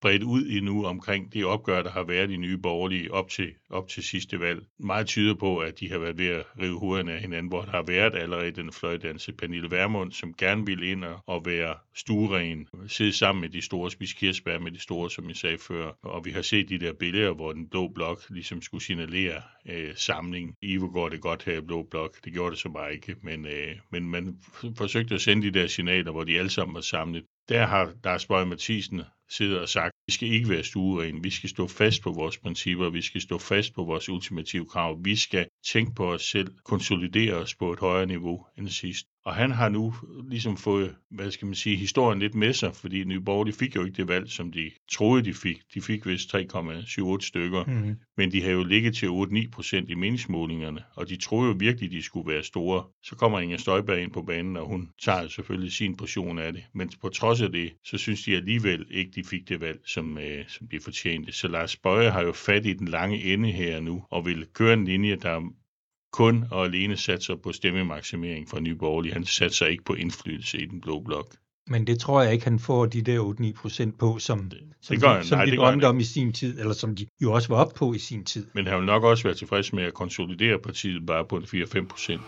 bredt 0.01 0.24
ud 0.24 0.46
endnu 0.50 0.86
omkring 0.86 1.34
det 1.34 1.46
opgør, 1.46 1.84
der 1.84 1.89
har 1.89 2.04
været 2.04 2.32
i 2.32 2.38
nye 2.38 2.58
borgerlige 2.58 3.13
op 3.13 3.30
til, 3.30 3.54
op 3.70 3.88
til 3.88 4.04
sidste 4.04 4.39
valg. 4.39 4.66
Meget 4.80 5.08
tyder 5.08 5.34
på, 5.34 5.58
at 5.58 5.80
de 5.80 5.92
har 5.92 5.98
været 5.98 6.18
ved 6.18 6.27
at 6.27 6.46
rive 6.62 6.80
hovederne 6.80 7.13
af 7.13 7.20
hinanden, 7.20 7.48
hvor 7.48 7.62
der 7.62 7.72
har 7.72 7.84
været 7.88 8.16
allerede 8.16 8.51
den 8.51 8.72
fløjdanse 8.72 9.34
Pernille 9.34 9.72
Vermund, 9.72 10.12
som 10.12 10.34
gerne 10.34 10.66
ville 10.66 10.92
ind 10.92 11.04
og 11.27 11.46
være 11.46 11.75
stueren, 11.96 12.68
sidde 12.88 13.13
sammen 13.13 13.42
med 13.42 13.50
de 13.50 13.62
store, 13.62 13.92
spise 13.92 14.16
kirsebær 14.16 14.60
med 14.60 14.72
de 14.72 14.80
store, 14.80 15.10
som 15.10 15.27
jeg 15.27 15.36
sagde 15.36 15.58
før. 15.58 15.92
Og 16.04 16.25
vi 16.25 16.32
har 16.32 16.42
set 16.42 16.70
de 16.70 16.80
der 16.80 16.94
billeder, 16.94 17.34
hvor 17.34 17.54
den 17.54 17.70
blå 17.70 17.88
blok 17.88 18.30
ligesom 18.30 18.62
skulle 18.62 18.84
signalere 18.84 19.42
øh, 19.70 19.96
samling. 19.96 20.56
Ivo 20.62 20.88
går 20.88 21.10
det 21.10 21.22
godt 21.22 21.44
her 21.44 21.58
i 21.58 21.62
blå 21.62 21.84
blok. 21.92 22.25
Det 22.25 22.34
gjorde 22.34 22.51
det 22.51 22.60
så 22.60 22.70
bare 22.70 22.94
ikke, 22.94 23.16
men, 23.24 23.46
øh, 23.46 23.75
men 23.92 24.10
man 24.10 24.38
forsøgte 24.77 25.16
at 25.16 25.22
sende 25.22 25.51
de 25.51 25.60
der 25.60 25.68
signaler, 25.68 26.12
hvor 26.12 26.24
de 26.24 26.39
alle 26.39 26.50
sammen 26.50 26.75
var 26.75 26.82
samlet. 26.82 27.24
Der 27.50 27.66
har 27.66 27.94
Lars 28.04 28.25
Bøge 28.25 28.46
Mathisen 28.46 29.01
siddet 29.30 29.60
og 29.60 29.70
sagt, 29.70 29.94
vi 30.08 30.13
skal 30.13 30.27
ikke 30.27 30.50
være 30.50 30.63
stueren, 30.63 31.24
vi 31.24 31.30
skal 31.30 31.50
stå 31.50 31.68
fast 31.68 32.01
på 32.01 32.12
vores 32.12 32.38
principper, 32.38 32.89
vi 32.89 33.01
skal 33.01 33.22
stå 33.22 33.38
fast 33.38 33.74
på 33.74 33.84
vores 33.84 34.10
ultimative 34.10 34.66
krav, 34.66 34.98
vi 35.04 35.16
skal 35.16 35.48
tænke 35.66 35.94
på 35.96 36.13
os 36.13 36.22
selv, 36.22 36.56
konsolidere 36.63 37.34
os 37.34 37.56
på 37.56 37.74
et 37.74 37.80
højere 37.80 38.06
niveau 38.06 38.46
end 38.58 38.68
sidst. 38.68 39.08
Og 39.27 39.36
han 39.36 39.51
har 39.51 39.69
nu 39.69 39.93
ligesom 40.29 40.57
fået, 40.57 40.96
hvad 41.12 41.31
skal 41.31 41.46
man 41.46 41.55
sige, 41.55 41.75
historien 41.75 42.19
lidt 42.19 42.36
med 42.36 42.53
sig, 42.53 42.75
fordi 42.75 43.03
Nye 43.03 43.19
Borgerlige 43.19 43.55
fik 43.55 43.75
jo 43.75 43.86
ikke 43.86 43.98
det 43.98 44.07
valg, 44.07 44.29
som 44.29 44.51
de 44.51 44.72
troede, 44.91 45.25
de 45.25 45.34
fik. 45.34 45.62
De 45.74 45.81
fik 45.81 46.05
vist 46.05 46.36
3,78 46.36 47.27
stykker, 47.27 47.63
mm. 47.65 47.96
men 48.17 48.31
de 48.31 48.41
havde 48.41 48.53
jo 48.53 48.63
ligget 48.63 48.96
til 48.96 49.07
8-9 49.07 49.50
procent 49.51 49.89
i 49.89 49.96
meningsmålingerne, 49.96 50.84
og 50.96 51.10
de 51.10 51.15
troede 51.15 51.51
jo 51.51 51.55
virkelig, 51.60 51.91
de 51.91 52.03
skulle 52.03 52.34
være 52.34 52.43
store. 52.43 52.84
Så 53.03 53.15
kommer 53.15 53.39
Inger 53.39 53.57
Støjberg 53.57 54.01
ind 54.01 54.12
på 54.12 54.22
banen, 54.22 54.57
og 54.57 54.67
hun 54.67 54.89
tager 55.01 55.27
selvfølgelig 55.27 55.72
sin 55.72 55.98
portion 55.98 56.39
af 56.39 56.53
det. 56.53 56.63
Men 56.74 56.91
på 57.01 57.10
trods 57.10 57.41
af 57.41 57.51
det, 57.51 57.74
så 57.84 57.98
synes 57.98 58.24
de 58.24 58.36
alligevel 58.36 58.86
ikke, 58.89 59.12
de 59.15 59.24
fik 59.24 59.50
det 59.50 59.62
valg, 59.62 59.79
som, 59.86 60.17
øh, 60.17 60.46
som 60.48 60.67
de 60.67 60.79
fortjente. 60.79 61.31
Så 61.31 61.48
Lars 61.48 61.77
Bøje 61.77 62.10
har 62.10 62.22
jo 62.22 62.31
fat 62.31 62.65
i 62.65 62.74
den 62.74 62.88
lange 62.88 63.24
ende 63.24 63.51
her 63.51 63.79
nu, 63.79 64.03
og 64.10 64.25
vil 64.25 64.46
køre 64.53 64.74
en 64.74 64.86
linje, 64.86 65.15
der 65.15 65.41
kun 66.12 66.46
og 66.52 66.66
alene 66.66 66.98
satser 66.98 67.36
på 67.36 67.52
stemmemaksimering 67.52 68.50
fra 68.50 68.60
Nye 68.60 68.76
Borgerlige. 68.76 69.14
Han 69.14 69.26
satser 69.26 69.66
ikke 69.66 69.84
på 69.84 69.94
indflydelse 69.94 70.58
i 70.58 70.66
den 70.66 70.82
blå 70.82 71.00
blok. 71.00 71.36
Men 71.70 71.88
det 71.88 72.00
tror 72.00 72.22
jeg 72.22 72.34
ikke, 72.34 72.44
han 72.44 72.60
får 72.60 72.86
de 72.86 73.02
der 73.02 73.20
8-9 73.54 73.62
procent 73.62 74.00
på, 74.00 74.20
som, 74.20 74.50
det, 74.50 74.60
som, 74.82 74.96
det 74.96 75.04
de, 75.04 75.28
som 75.28 75.38
Nej, 75.38 75.46
de 75.46 75.56
drømte 75.56 75.86
om 75.86 76.00
i 76.00 76.04
sin 76.04 76.34
tid, 76.34 76.60
eller 76.60 76.74
som 76.74 76.96
de 76.96 77.08
jo 77.22 77.32
også 77.32 77.48
var 77.50 77.66
op 77.66 77.74
på 77.76 77.94
i 77.94 77.98
sin 77.98 78.26
tid. 78.26 78.48
Men 78.54 78.68
han 78.68 78.78
vil 78.78 78.86
nok 78.86 79.04
også 79.04 79.24
være 79.24 79.34
tilfreds 79.34 79.74
med 79.74 79.84
at 79.84 79.94
konsolidere 79.94 80.60
partiet 80.60 81.06
bare 81.06 81.26
på 81.26 81.38
en 81.38 81.44
4-5 81.44 81.88
procent. 81.88 82.22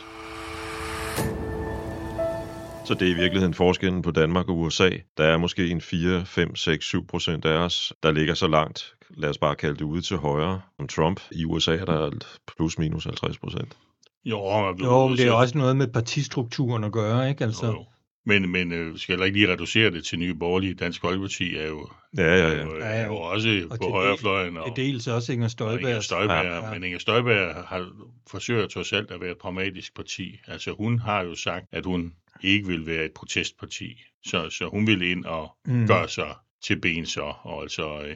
Så 2.86 2.94
det 2.94 3.08
er 3.08 3.12
i 3.12 3.20
virkeligheden 3.20 3.54
forskellen 3.54 4.02
på 4.02 4.12
Danmark 4.12 4.50
og 4.50 4.58
USA. 4.58 4.90
Der 5.18 5.24
er 5.24 5.38
måske 5.38 5.70
en 5.70 5.82
4, 5.82 6.26
5, 6.26 6.56
6, 6.56 6.86
7 6.86 7.08
procent 7.08 7.46
af 7.46 7.58
os, 7.58 7.94
der 8.04 8.12
ligger 8.12 8.34
så 8.34 8.48
langt, 8.48 8.94
lad 9.10 9.30
os 9.30 9.38
bare 9.38 9.56
kalde 9.56 9.76
det 9.76 9.82
ude 9.82 10.02
til 10.02 10.18
højre, 10.18 10.62
som 10.78 10.88
Trump. 10.88 11.22
I 11.32 11.46
USA 11.46 11.76
er 11.76 11.86
der 11.86 12.12
plus 12.58 12.78
minus 12.78 13.04
50 13.04 13.38
procent. 13.38 13.78
Jo, 14.26 14.40
jo 14.80 15.16
det 15.16 15.28
er 15.28 15.32
også 15.32 15.58
noget 15.58 15.78
med 15.78 15.88
partistrukturen 15.88 16.84
at 16.84 16.92
gøre, 16.92 17.30
ikke? 17.30 17.44
Altså... 17.44 17.66
Jo, 17.66 17.72
jo. 17.72 17.86
Men, 18.26 18.52
men 18.52 18.72
øh, 18.72 18.98
skal 18.98 19.18
jeg 19.18 19.26
ikke 19.26 19.40
lige 19.40 19.52
reducere 19.52 19.92
det 19.92 20.06
til 20.06 20.20
nye 20.20 20.36
borgerlige? 20.36 20.74
Dansk 20.74 21.02
Folkeparti 21.02 21.56
er 21.56 21.68
jo, 21.68 21.90
ja, 22.18 22.24
ja, 22.24 22.48
ja. 22.48 22.56
Er 22.56 22.66
jo, 22.66 22.78
er 22.82 23.06
jo 23.06 23.16
også 23.16 23.68
og 23.70 23.78
på 23.80 23.90
højrefløjen. 23.90 24.58
Og, 24.58 24.68
det 24.68 24.76
dels 24.76 25.08
også 25.08 25.34
Inger 25.34 25.48
Støjberg. 25.48 25.90
Inger 25.90 26.02
Støjberg 26.02 26.46
ja, 26.46 26.66
ja. 26.66 26.74
Men 26.74 26.84
Inger 26.84 27.00
Støjberg 27.00 27.56
har, 27.68 27.90
forsøger 28.28 28.68
trods 28.68 28.94
alt 28.94 29.12
at 29.12 29.22
være 29.22 29.32
et 29.32 29.38
pragmatisk 29.38 29.96
parti. 29.96 30.40
Altså 30.48 30.72
hun 30.78 31.00
har 31.00 31.22
jo 31.22 31.36
sagt, 31.36 31.66
at 31.72 31.86
hun 31.86 32.14
ikke 32.44 32.68
vil 32.68 32.86
være 32.86 33.06
et 33.06 33.12
protestparti. 33.12 34.04
Så, 34.26 34.50
så 34.50 34.70
hun 34.70 34.88
vil 34.88 35.02
ind 35.02 35.26
og 35.26 35.52
mm. 35.66 35.88
gøre 35.88 36.10
sig 36.10 36.36
til 36.64 36.82
ben 36.82 37.06
så. 37.06 37.34
Og 37.44 37.62
altså, 37.62 38.02
øh, 38.02 38.16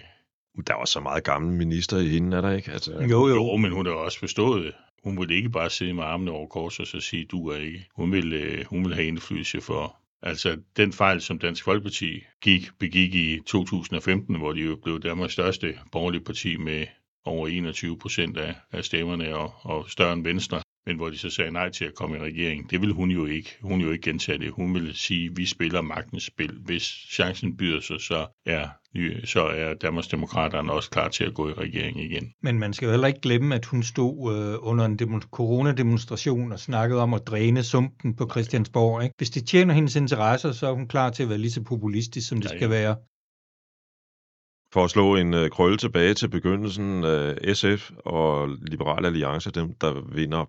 der 0.67 0.73
er 0.73 0.77
også 0.77 0.91
så 0.91 0.99
meget 0.99 1.23
gamle 1.23 1.55
minister 1.55 1.97
i 1.97 2.07
hende, 2.07 2.37
er 2.37 2.41
der 2.41 2.51
ikke? 2.51 2.71
Altså, 2.71 2.93
jo, 2.93 3.27
jo. 3.27 3.35
Jo, 3.35 3.57
men 3.57 3.71
hun 3.71 3.85
har 3.85 3.93
også 3.93 4.19
forstået 4.19 4.73
Hun 5.03 5.19
vil 5.19 5.31
ikke 5.31 5.49
bare 5.49 5.69
sidde 5.69 5.93
med 5.93 6.03
armene 6.03 6.31
over 6.31 6.47
kors 6.47 6.79
og 6.79 6.87
så 6.87 6.99
sige, 6.99 7.25
du 7.25 7.47
er 7.47 7.57
ikke. 7.57 7.87
Hun 7.95 8.11
vil, 8.11 8.33
øh, 8.33 8.65
hun 8.65 8.85
vil 8.85 8.95
have 8.95 9.07
indflydelse 9.07 9.61
for, 9.61 9.97
Altså 10.23 10.57
den 10.77 10.93
fejl, 10.93 11.21
som 11.21 11.39
Dansk 11.39 11.63
Folkeparti 11.63 12.23
gik, 12.41 12.69
begik 12.79 13.15
i 13.15 13.39
2015, 13.45 14.35
hvor 14.35 14.53
de 14.53 14.61
jo 14.61 14.75
blev 14.83 14.99
Danmarks 14.99 15.33
største 15.33 15.79
borgerlige 15.91 16.23
parti 16.23 16.57
med 16.57 16.85
over 17.25 17.47
21 17.47 17.97
procent 17.97 18.37
af, 18.37 18.55
af 18.71 18.85
stemmerne 18.85 19.35
og, 19.35 19.53
og 19.61 19.89
større 19.89 20.13
end 20.13 20.23
Venstre, 20.23 20.61
men 20.85 20.95
hvor 20.95 21.09
de 21.09 21.17
så 21.17 21.29
sagde 21.29 21.51
nej 21.51 21.69
til 21.69 21.85
at 21.85 21.95
komme 21.95 22.17
i 22.17 22.19
regering. 22.19 22.69
Det 22.69 22.81
vil 22.81 22.91
hun 22.93 23.11
jo 23.11 23.25
ikke. 23.25 23.57
Hun 23.61 23.81
jo 23.81 23.91
ikke 23.91 24.09
gentage 24.09 24.39
det. 24.39 24.51
Hun 24.51 24.73
vil 24.73 24.95
sige, 24.95 25.25
at 25.25 25.37
vi 25.37 25.45
spiller 25.45 25.81
magtens 25.81 26.23
spil. 26.23 26.59
Hvis 26.65 26.83
chancen 27.11 27.57
byder 27.57 27.79
sig, 27.81 28.01
så 28.01 28.25
er, 28.45 28.67
så 29.25 29.45
er 29.45 29.73
Danmarksdemokraterne 29.73 30.73
også 30.73 30.89
klar 30.89 31.09
til 31.09 31.23
at 31.23 31.33
gå 31.33 31.49
i 31.49 31.53
regering 31.53 32.03
igen. 32.03 32.33
Men 32.41 32.59
man 32.59 32.73
skal 32.73 32.85
jo 32.85 32.91
heller 32.91 33.07
ikke 33.07 33.21
glemme, 33.21 33.55
at 33.55 33.65
hun 33.65 33.83
stod 33.83 34.35
øh, 34.35 34.57
under 34.61 34.85
en 34.85 34.99
demon- 35.01 35.29
coronademonstration 35.31 36.51
og 36.51 36.59
snakkede 36.59 37.01
om 37.01 37.13
at 37.13 37.27
dræne 37.27 37.63
sumpen 37.63 38.15
på 38.15 38.29
Christiansborg. 38.31 39.03
Ikke? 39.03 39.15
Hvis 39.17 39.29
det 39.29 39.47
tjener 39.47 39.73
hendes 39.73 39.95
interesser, 39.95 40.51
så 40.51 40.67
er 40.67 40.73
hun 40.73 40.87
klar 40.87 41.09
til 41.09 41.23
at 41.23 41.29
være 41.29 41.37
lige 41.37 41.51
så 41.51 41.63
populistisk, 41.63 42.27
som 42.27 42.37
det 42.41 42.49
ja, 42.49 42.53
ja. 42.53 42.59
skal 42.59 42.69
være. 42.69 42.95
For 44.73 44.83
at 44.83 44.89
slå 44.89 45.15
en 45.15 45.33
øh, 45.33 45.49
krølle 45.49 45.77
tilbage 45.77 46.13
til 46.13 46.29
begyndelsen, 46.29 47.03
øh, 47.03 47.55
SF 47.55 47.91
og 48.05 48.49
Liberal 48.67 49.05
Alliance, 49.05 49.51
dem 49.51 49.73
der 49.81 50.13
vinder 50.15 50.45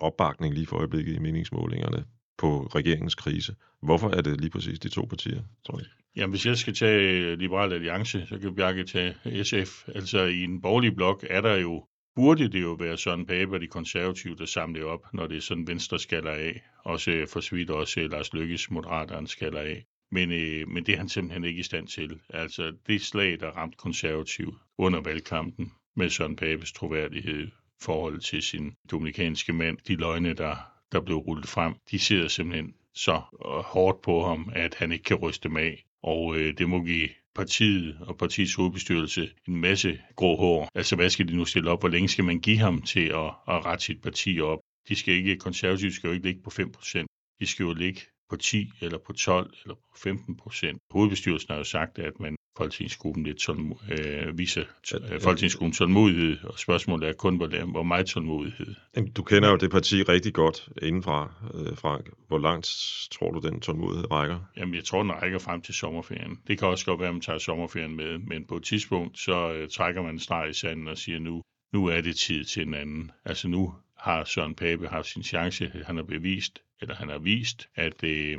opbakning 0.00 0.54
lige 0.54 0.66
for 0.66 0.76
øjeblikket 0.76 1.14
i 1.14 1.18
meningsmålingerne 1.18 2.04
på 2.38 2.66
regeringens 2.74 3.14
krise. 3.14 3.54
Hvorfor 3.82 4.10
er 4.10 4.22
det 4.22 4.40
lige 4.40 4.50
præcis 4.50 4.78
de 4.78 4.88
to 4.88 5.04
partier, 5.04 5.42
tror 5.66 5.78
jeg? 5.78 5.86
Jamen, 6.16 6.30
hvis 6.30 6.46
jeg 6.46 6.58
skal 6.58 6.74
tage 6.74 7.00
øh, 7.10 7.38
Liberal 7.38 7.72
Alliance, 7.72 8.26
så 8.26 8.38
kan 8.38 8.54
Bjarke 8.54 8.84
tage 8.84 9.44
SF. 9.44 9.88
Altså, 9.88 10.22
i 10.22 10.42
en 10.42 10.60
borgerlig 10.60 10.94
blok 10.94 11.26
er 11.30 11.40
der 11.40 11.56
jo, 11.56 11.86
burde 12.14 12.48
det 12.48 12.62
jo 12.62 12.72
være 12.72 12.96
Søren 12.96 13.26
Pape 13.26 13.54
og 13.54 13.60
de 13.60 13.66
konservative, 13.66 14.36
der 14.36 14.46
samler 14.46 14.84
op, 14.84 15.06
når 15.12 15.26
det 15.26 15.36
er 15.36 15.40
sådan 15.40 15.66
venstre 15.66 15.98
skaller 15.98 16.30
af. 16.30 16.62
Også 16.84 17.10
øh, 17.10 17.28
for 17.28 17.40
svidt 17.40 17.70
også 17.70 18.00
øh, 18.00 18.10
Lars 18.10 18.32
Lykkes 18.32 18.70
moderateren 18.70 19.26
skaller 19.26 19.60
af. 19.60 19.84
Men, 20.10 20.32
øh, 20.32 20.68
men 20.68 20.86
det 20.86 20.92
er 20.92 20.98
han 20.98 21.08
simpelthen 21.08 21.44
ikke 21.44 21.60
i 21.60 21.62
stand 21.62 21.88
til. 21.88 22.20
Altså, 22.30 22.72
det 22.86 23.02
slag, 23.02 23.40
der 23.40 23.50
ramte 23.50 23.76
konservativ 23.76 24.54
under 24.78 25.00
valgkampen 25.00 25.72
med 25.96 26.10
Søren 26.10 26.36
Papes 26.36 26.72
troværdighed, 26.72 27.48
forhold 27.82 28.20
til 28.20 28.42
sin 28.42 28.74
dominikanske 28.90 29.52
mand, 29.52 29.78
de 29.88 29.94
løgne, 29.96 30.34
der, 30.34 30.56
der 30.92 31.00
blev 31.00 31.16
rullet 31.16 31.48
frem, 31.48 31.74
de 31.90 31.98
sidder 31.98 32.28
simpelthen 32.28 32.74
så 32.94 33.12
øh, 33.14 33.50
hårdt 33.50 34.02
på 34.02 34.24
ham, 34.24 34.52
at 34.54 34.74
han 34.74 34.92
ikke 34.92 35.04
kan 35.04 35.16
ryste 35.16 35.48
dem 35.48 35.56
af. 35.56 35.84
Og 36.02 36.36
øh, 36.36 36.58
det 36.58 36.68
må 36.68 36.84
give 36.84 37.08
partiet 37.34 37.98
og 38.00 38.18
partiets 38.18 38.54
hovedbestyrelse 38.54 39.30
en 39.48 39.56
masse 39.56 40.00
grå 40.16 40.36
hår. 40.36 40.68
Altså, 40.74 40.96
hvad 40.96 41.10
skal 41.10 41.28
de 41.28 41.36
nu 41.36 41.44
stille 41.44 41.70
op? 41.70 41.82
Hvor 41.82 41.88
længe 41.88 42.08
skal 42.08 42.24
man 42.24 42.40
give 42.40 42.58
ham 42.58 42.82
til 42.82 43.06
at, 43.06 43.30
at 43.48 43.64
rette 43.66 43.84
sit 43.84 44.02
parti 44.02 44.40
op? 44.40 44.58
De 44.88 44.96
skal 44.96 45.14
ikke, 45.14 45.36
konservativt 45.36 45.94
skal 45.94 46.08
jo 46.08 46.14
ikke 46.14 46.26
ligge 46.26 46.42
på 46.42 46.50
5%. 46.50 47.04
De 47.40 47.46
skal 47.46 47.64
jo 47.64 47.72
ligge 47.72 48.00
på 48.30 48.36
10 48.36 48.70
eller 48.80 48.98
på 48.98 49.12
12 49.12 49.54
eller 49.64 49.74
på 49.74 49.98
15 50.02 50.36
procent. 50.36 50.78
Hovedbestyrelsen 50.90 51.48
har 51.50 51.58
jo 51.58 51.64
sagt, 51.64 51.98
at 51.98 52.20
man 52.20 52.36
Folketingsgruppen 52.56 53.24
lidt 53.24 53.42
tålmo- 53.42 53.92
øh, 53.92 54.38
viser 54.38 54.64
øh, 54.94 55.20
Folketingsgruppen 55.20 55.72
tålmodighed, 55.72 56.44
og 56.44 56.58
spørgsmålet 56.58 57.08
er 57.08 57.12
kun, 57.12 57.36
hvor, 57.36 57.70
hvor 57.70 57.82
meget 57.82 58.06
tålmodighed. 58.06 58.74
Jamen, 58.96 59.12
du 59.12 59.22
kender 59.22 59.50
jo 59.50 59.56
det 59.56 59.70
parti 59.70 60.02
rigtig 60.02 60.34
godt 60.34 60.68
indenfra, 60.82 61.32
øh, 61.54 61.76
Frank. 61.76 62.10
Hvor 62.28 62.38
langt 62.38 62.66
tror 63.12 63.30
du, 63.30 63.48
den 63.48 63.60
tålmodighed 63.60 64.10
rækker? 64.10 64.40
Jamen, 64.56 64.74
jeg 64.74 64.84
tror, 64.84 65.02
den 65.02 65.12
rækker 65.12 65.38
frem 65.38 65.62
til 65.62 65.74
sommerferien. 65.74 66.38
Det 66.46 66.58
kan 66.58 66.68
også 66.68 66.86
godt 66.86 67.00
være, 67.00 67.08
at 67.08 67.14
man 67.14 67.20
tager 67.20 67.38
sommerferien 67.38 67.96
med, 67.96 68.18
men 68.18 68.46
på 68.46 68.56
et 68.56 68.64
tidspunkt, 68.64 69.18
så 69.18 69.52
øh, 69.52 69.68
trækker 69.68 70.02
man 70.02 70.14
en 70.14 70.20
streg 70.20 70.50
i 70.50 70.52
sanden 70.52 70.88
og 70.88 70.98
siger, 70.98 71.18
nu, 71.18 71.42
nu 71.72 71.86
er 71.86 72.00
det 72.00 72.16
tid 72.16 72.44
til 72.44 72.66
en 72.66 72.74
anden. 72.74 73.10
Altså 73.24 73.48
nu 73.48 73.74
har 73.98 74.24
Søren 74.24 74.54
Pape 74.54 74.88
haft 74.88 75.06
sin 75.06 75.22
chance. 75.22 75.72
Han 75.86 75.96
har 75.96 76.02
bevist, 76.02 76.62
eller 76.84 76.96
han 77.02 77.08
har 77.08 77.18
vist, 77.18 77.68
at 77.74 78.04
øh, 78.04 78.38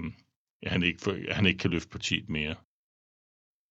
han, 0.73 0.83
ikke, 0.83 1.25
han 1.31 1.45
ikke 1.45 1.57
kan 1.57 1.71
løfte 1.71 1.89
partiet 1.89 2.29
mere. 2.29 2.55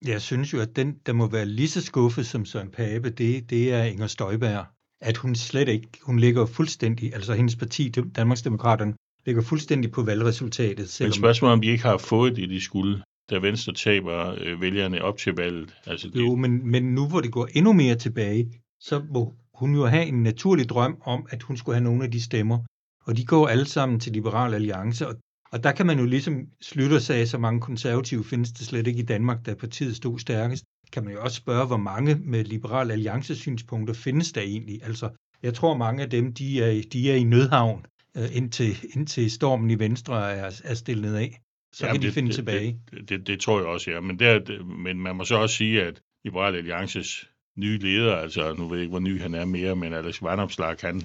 Jeg 0.05 0.21
synes 0.21 0.53
jo, 0.53 0.59
at 0.59 0.75
den, 0.75 0.89
der 1.05 1.13
må 1.13 1.27
være 1.27 1.45
lige 1.45 1.67
så 1.67 1.81
skuffet 1.81 2.25
som 2.25 2.45
Søren 2.45 2.71
Pape, 2.71 3.09
det, 3.09 3.49
det 3.49 3.73
er 3.73 3.83
Inger 3.83 4.07
Støjberg. 4.07 4.65
At 5.01 5.17
hun 5.17 5.35
slet 5.35 5.69
ikke, 5.69 5.87
hun 6.03 6.19
ligger 6.19 6.45
fuldstændig, 6.45 7.13
altså 7.13 7.33
hendes 7.33 7.55
parti, 7.55 7.89
Danmarksdemokraterne, 7.89 8.93
ligger 9.25 9.41
fuldstændig 9.41 9.91
på 9.91 10.03
valgresultatet. 10.03 10.89
Selvom... 10.89 11.09
Men 11.09 11.13
spørgsmålet 11.13 11.53
om 11.53 11.61
de 11.61 11.67
ikke 11.67 11.83
har 11.83 11.97
fået 11.97 12.35
det, 12.35 12.49
de 12.49 12.61
skulle, 12.61 13.03
da 13.29 13.37
Venstre 13.37 13.73
taber 13.73 14.35
øh, 14.41 14.61
vælgerne 14.61 15.01
op 15.01 15.17
til 15.17 15.33
valget. 15.33 15.75
Altså, 15.85 16.09
det... 16.09 16.19
Jo, 16.19 16.35
men, 16.35 16.71
men 16.71 16.83
nu 16.83 17.07
hvor 17.07 17.21
det 17.21 17.31
går 17.31 17.47
endnu 17.53 17.73
mere 17.73 17.95
tilbage, 17.95 18.61
så 18.79 19.05
må 19.13 19.33
hun 19.53 19.75
jo 19.75 19.85
have 19.85 20.05
en 20.05 20.23
naturlig 20.23 20.69
drøm 20.69 21.01
om, 21.01 21.27
at 21.29 21.43
hun 21.43 21.57
skulle 21.57 21.75
have 21.75 21.83
nogle 21.83 22.03
af 22.03 22.11
de 22.11 22.21
stemmer. 22.21 22.59
Og 23.07 23.17
de 23.17 23.25
går 23.25 23.47
alle 23.47 23.65
sammen 23.65 23.99
til 23.99 24.13
Liberal 24.13 24.53
Alliance, 24.53 25.07
og, 25.07 25.15
og 25.51 25.63
der 25.63 25.71
kan 25.71 25.85
man 25.85 25.99
jo 25.99 26.05
ligesom 26.05 26.47
slutte 26.61 26.99
sig 26.99 27.15
af, 27.15 27.27
så 27.27 27.37
mange 27.37 27.61
konservative 27.61 28.23
findes 28.23 28.51
det 28.51 28.67
slet 28.67 28.87
ikke 28.87 28.99
i 28.99 29.05
Danmark, 29.05 29.45
da 29.45 29.53
partiet 29.53 29.95
stod 29.95 30.19
stærkest. 30.19 30.63
Kan 30.91 31.03
man 31.03 31.13
jo 31.13 31.21
også 31.21 31.37
spørge, 31.37 31.67
hvor 31.67 31.77
mange 31.77 32.15
med 32.15 32.43
Liberal 32.43 32.91
Alliance 32.91 33.35
synspunkter 33.35 33.93
findes 33.93 34.31
der 34.31 34.41
egentlig? 34.41 34.79
Altså, 34.83 35.09
jeg 35.43 35.53
tror 35.53 35.77
mange 35.77 36.03
af 36.03 36.09
dem, 36.09 36.33
de 36.33 36.63
er, 36.63 36.81
de 36.93 37.11
er 37.11 37.15
i 37.15 37.23
nødhavn, 37.23 37.85
øh, 38.17 38.35
indtil, 38.35 38.77
indtil 38.95 39.31
stormen 39.31 39.69
i 39.69 39.79
Venstre 39.79 40.31
er, 40.33 40.61
er 40.63 40.73
stillet 40.73 41.15
af. 41.15 41.41
Så 41.73 41.85
Jamen, 41.85 41.95
kan 41.95 42.01
de 42.01 42.05
det, 42.05 42.13
finde 42.13 42.27
det, 42.27 42.35
tilbage. 42.35 42.79
Det, 42.91 43.09
det, 43.09 43.27
det 43.27 43.39
tror 43.39 43.59
jeg 43.59 43.67
også, 43.67 43.91
ja. 43.91 43.99
Men, 43.99 44.19
der, 44.19 44.63
men 44.63 44.99
man 44.99 45.15
må 45.15 45.23
så 45.23 45.35
også 45.35 45.55
sige, 45.55 45.83
at 45.83 46.01
Liberal 46.25 46.55
Alliances 46.55 47.29
nye 47.57 47.77
leder, 47.77 48.15
altså 48.15 48.53
nu 48.53 48.67
ved 48.67 48.77
jeg 48.77 48.83
ikke, 48.83 48.91
hvor 48.91 48.99
ny 48.99 49.21
han 49.21 49.33
er 49.33 49.45
mere, 49.45 49.75
men 49.75 49.93
Alex 49.93 50.21
Vanopslag, 50.21 50.75
han 50.81 51.01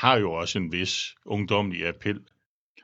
har 0.00 0.16
jo 0.16 0.32
også 0.32 0.58
en 0.58 0.72
vis 0.72 1.14
ungdomlig 1.24 1.86
appel, 1.86 2.20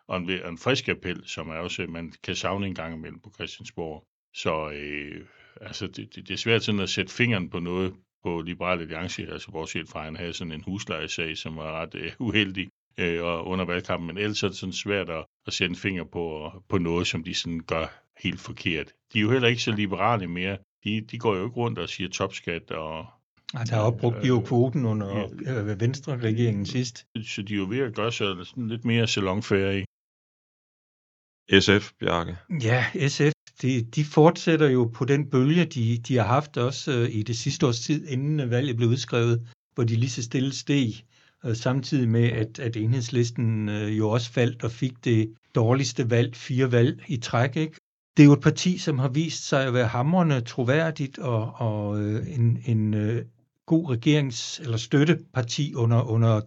og 0.06 0.16
en, 0.16 0.30
en 0.30 0.58
frisk 0.58 0.88
appel, 0.88 1.28
som 1.28 1.48
er 1.48 1.54
også, 1.54 1.86
man 1.86 2.12
kan 2.22 2.36
savne 2.36 2.66
en 2.66 2.74
gang 2.74 2.94
imellem 2.94 3.20
på 3.20 3.30
Christiansborg. 3.34 4.04
Så 4.34 4.70
øh, 4.70 5.26
altså, 5.60 5.86
det, 5.86 6.14
det, 6.14 6.28
det 6.28 6.30
er 6.30 6.38
svært 6.38 6.62
sådan 6.62 6.80
at 6.80 6.90
sætte 6.90 7.14
fingeren 7.14 7.50
på 7.50 7.58
noget 7.58 7.94
på 8.22 8.40
Liberale 8.40 8.82
Alliance, 8.82 9.32
altså 9.32 9.50
bortset 9.50 9.88
fra, 9.88 9.98
at 9.98 10.04
han 10.04 10.16
havde 10.16 10.32
sådan 10.32 10.52
en 10.52 10.62
huslejesag, 10.62 11.36
som 11.36 11.56
var 11.56 11.80
ret 11.80 11.94
øh, 11.94 12.12
uheldig 12.26 12.68
øh, 12.98 13.22
og 13.22 13.46
under 13.46 13.64
valgkampen, 13.64 14.06
men 14.06 14.18
ellers 14.18 14.42
er 14.42 14.48
det 14.48 14.56
sådan 14.56 14.72
svært 14.72 15.10
at, 15.10 15.24
at 15.46 15.52
sætte 15.52 15.72
en 15.72 15.76
finger 15.76 16.04
på, 16.04 16.52
på 16.68 16.78
noget, 16.78 17.06
som 17.06 17.24
de 17.24 17.34
sådan 17.34 17.60
gør 17.60 17.86
helt 18.22 18.40
forkert. 18.40 18.92
De 19.12 19.18
er 19.18 19.22
jo 19.22 19.30
heller 19.30 19.48
ikke 19.48 19.62
så 19.62 19.72
liberale 19.72 20.26
mere. 20.26 20.58
De, 20.84 21.00
de 21.00 21.18
går 21.18 21.36
jo 21.36 21.44
ikke 21.44 21.56
rundt 21.56 21.78
og 21.78 21.88
siger 21.88 22.08
topskat 22.08 22.70
og... 22.70 23.06
Der 23.52 23.76
er 23.76 23.80
opbrugt 23.80 24.28
jo 24.28 24.40
kvoten 24.40 24.86
under 24.86 25.28
øh, 25.46 25.80
Venstre-regeringen 25.80 26.66
sidst. 26.66 27.06
Så 27.24 27.42
de 27.42 27.54
er 27.54 27.58
jo 27.58 27.66
ved 27.68 27.78
at 27.78 27.94
gøre 27.94 28.12
sig 28.12 28.46
sådan 28.46 28.68
lidt 28.68 28.84
mere 28.84 29.06
salonfærdige. 29.06 29.84
SF, 31.60 31.92
Bjarke? 32.00 32.36
Ja, 32.62 33.08
SF, 33.08 33.32
de, 33.62 33.82
de 33.82 34.04
fortsætter 34.04 34.68
jo 34.68 34.90
på 34.94 35.04
den 35.04 35.30
bølge, 35.30 35.64
de, 35.64 35.98
de 35.98 36.16
har 36.16 36.24
haft 36.24 36.56
også 36.56 36.92
øh, 36.92 37.14
i 37.14 37.22
det 37.22 37.36
sidste 37.36 37.66
års 37.66 37.80
tid, 37.80 38.08
inden 38.08 38.50
valget 38.50 38.76
blev 38.76 38.88
udskrevet, 38.88 39.48
hvor 39.74 39.84
de 39.84 39.96
lige 39.96 40.10
så 40.10 40.22
stille 40.22 40.54
steg, 40.54 40.92
øh, 41.44 41.56
samtidig 41.56 42.08
med, 42.08 42.24
at, 42.24 42.58
at 42.58 42.76
enhedslisten 42.76 43.68
øh, 43.68 43.98
jo 43.98 44.10
også 44.10 44.32
faldt 44.32 44.64
og 44.64 44.70
fik 44.70 45.04
det 45.04 45.34
dårligste 45.54 46.10
valg, 46.10 46.36
fire 46.36 46.72
valg 46.72 47.04
i 47.08 47.16
træk. 47.16 47.56
Ikke? 47.56 47.76
Det 48.16 48.22
er 48.22 48.26
jo 48.26 48.32
et 48.32 48.40
parti, 48.40 48.78
som 48.78 48.98
har 48.98 49.08
vist 49.08 49.48
sig 49.48 49.66
at 49.66 49.74
være 49.74 49.86
hamrende 49.86 50.40
troværdigt 50.40 51.18
og, 51.18 51.52
og 51.54 52.00
øh, 52.00 52.34
en, 52.34 52.62
en 52.66 52.94
øh, 52.94 53.24
god 53.66 53.96
regerings- 53.96 54.62
eller 54.62 54.76
støtteparti 54.76 55.74
under, 55.74 56.02
under 56.02 56.40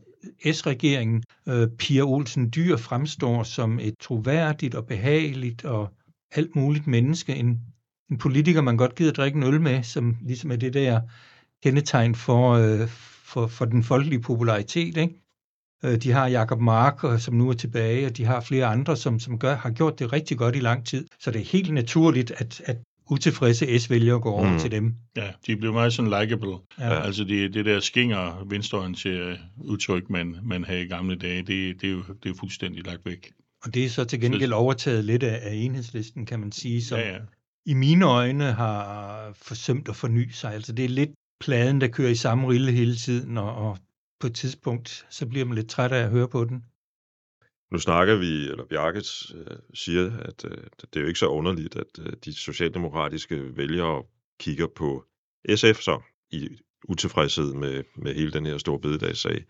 S-regeringen. 0.53 1.23
Øh, 1.47 1.67
Pia 1.67 2.01
Olsen 2.01 2.51
Dyr 2.55 2.77
fremstår 2.77 3.43
som 3.43 3.79
et 3.79 3.93
troværdigt 3.99 4.75
og 4.75 4.85
behageligt 4.85 5.65
og 5.65 5.93
alt 6.31 6.55
muligt 6.55 6.87
menneske. 6.87 7.35
En, 7.35 7.59
en 8.11 8.17
politiker, 8.17 8.61
man 8.61 8.77
godt 8.77 8.95
gider 8.95 9.13
drikke 9.13 9.37
en 9.37 9.43
øl 9.43 9.61
med, 9.61 9.83
som 9.83 10.17
ligesom 10.21 10.51
er 10.51 10.55
det 10.55 10.73
der 10.73 11.01
kendetegn 11.63 12.15
for, 12.15 12.51
øh, 12.51 12.87
for, 13.23 13.47
for 13.47 13.65
den 13.65 13.83
folkelige 13.83 14.21
popularitet. 14.21 14.97
Ikke? 14.97 15.21
Øh, 15.83 15.97
de 15.97 16.11
har 16.11 16.27
Jakob 16.27 16.59
Mark, 16.59 17.03
øh, 17.03 17.19
som 17.19 17.33
nu 17.33 17.49
er 17.49 17.53
tilbage, 17.53 18.05
og 18.05 18.17
de 18.17 18.25
har 18.25 18.41
flere 18.41 18.65
andre, 18.65 18.97
som, 18.97 19.19
som 19.19 19.39
gør, 19.39 19.55
har 19.55 19.69
gjort 19.69 19.99
det 19.99 20.13
rigtig 20.13 20.37
godt 20.37 20.55
i 20.55 20.59
lang 20.59 20.85
tid. 20.85 21.07
Så 21.19 21.31
det 21.31 21.41
er 21.41 21.45
helt 21.45 21.73
naturligt, 21.73 22.31
at, 22.31 22.61
at 22.65 22.77
utilfredse 23.09 23.79
S-vælgere 23.79 24.19
går 24.19 24.31
over 24.31 24.51
mm. 24.51 24.59
til 24.59 24.71
dem. 24.71 24.95
Ja, 25.17 25.31
de 25.47 25.55
bliver 25.55 25.73
meget 25.73 25.93
sådan 25.93 26.21
likable. 26.21 26.57
Ja. 26.79 27.01
Altså 27.01 27.23
det, 27.23 27.53
det 27.53 27.65
der 27.65 27.79
skinger 27.79 28.45
venstreorienterede 28.49 29.39
udtryk, 29.57 30.09
man, 30.09 30.35
man 30.43 30.63
havde 30.63 30.81
i 30.81 30.87
gamle 30.87 31.15
dage, 31.15 31.37
det, 31.37 31.81
det, 31.81 31.87
er 31.87 31.91
jo 31.91 32.03
det 32.23 32.29
er 32.29 32.35
fuldstændig 32.39 32.85
lagt 32.85 33.05
væk. 33.05 33.31
Og 33.63 33.73
det 33.73 33.85
er 33.85 33.89
så 33.89 34.03
til 34.03 34.21
gengæld 34.21 34.53
overtaget 34.53 35.05
lidt 35.05 35.23
af, 35.23 35.39
af 35.49 35.53
enhedslisten, 35.55 36.25
kan 36.25 36.39
man 36.39 36.51
sige, 36.51 36.83
som 36.83 36.99
ja, 36.99 37.13
ja. 37.13 37.19
i 37.65 37.73
mine 37.73 38.05
øjne 38.05 38.43
har 38.43 39.31
forsømt 39.35 39.89
at 39.89 39.95
forny 39.95 40.29
sig. 40.29 40.53
Altså 40.53 40.73
det 40.73 40.85
er 40.85 40.89
lidt 40.89 41.09
pladen, 41.39 41.81
der 41.81 41.87
kører 41.87 42.09
i 42.09 42.15
samme 42.15 42.49
rille 42.49 42.71
hele 42.71 42.95
tiden, 42.95 43.37
og, 43.37 43.55
og 43.55 43.77
på 44.19 44.27
et 44.27 44.35
tidspunkt, 44.35 45.05
så 45.09 45.25
bliver 45.25 45.45
man 45.45 45.55
lidt 45.55 45.69
træt 45.69 45.91
af 45.91 46.03
at 46.03 46.09
høre 46.09 46.27
på 46.27 46.45
den. 46.45 46.63
Nu 47.71 47.79
snakker 47.79 48.15
vi, 48.15 48.49
eller 48.49 48.65
Bjarke 48.65 49.03
øh, 49.35 49.57
siger, 49.73 50.17
at 50.17 50.45
øh, 50.45 50.57
det 50.81 50.95
er 50.95 51.01
jo 51.01 51.07
ikke 51.07 51.19
så 51.19 51.27
underligt, 51.27 51.75
at 51.75 51.99
øh, 51.99 52.13
de 52.25 52.33
socialdemokratiske 52.33 53.57
vælgere 53.57 54.03
kigger 54.39 54.67
på 54.67 55.05
SF 55.55 55.79
så 55.81 56.01
i 56.31 56.49
utilfredshed 56.87 57.53
med, 57.53 57.83
med 57.95 58.15
hele 58.15 58.31
den 58.31 58.45
her 58.45 58.57
store 58.57 58.79
bededagssag. 58.79 59.45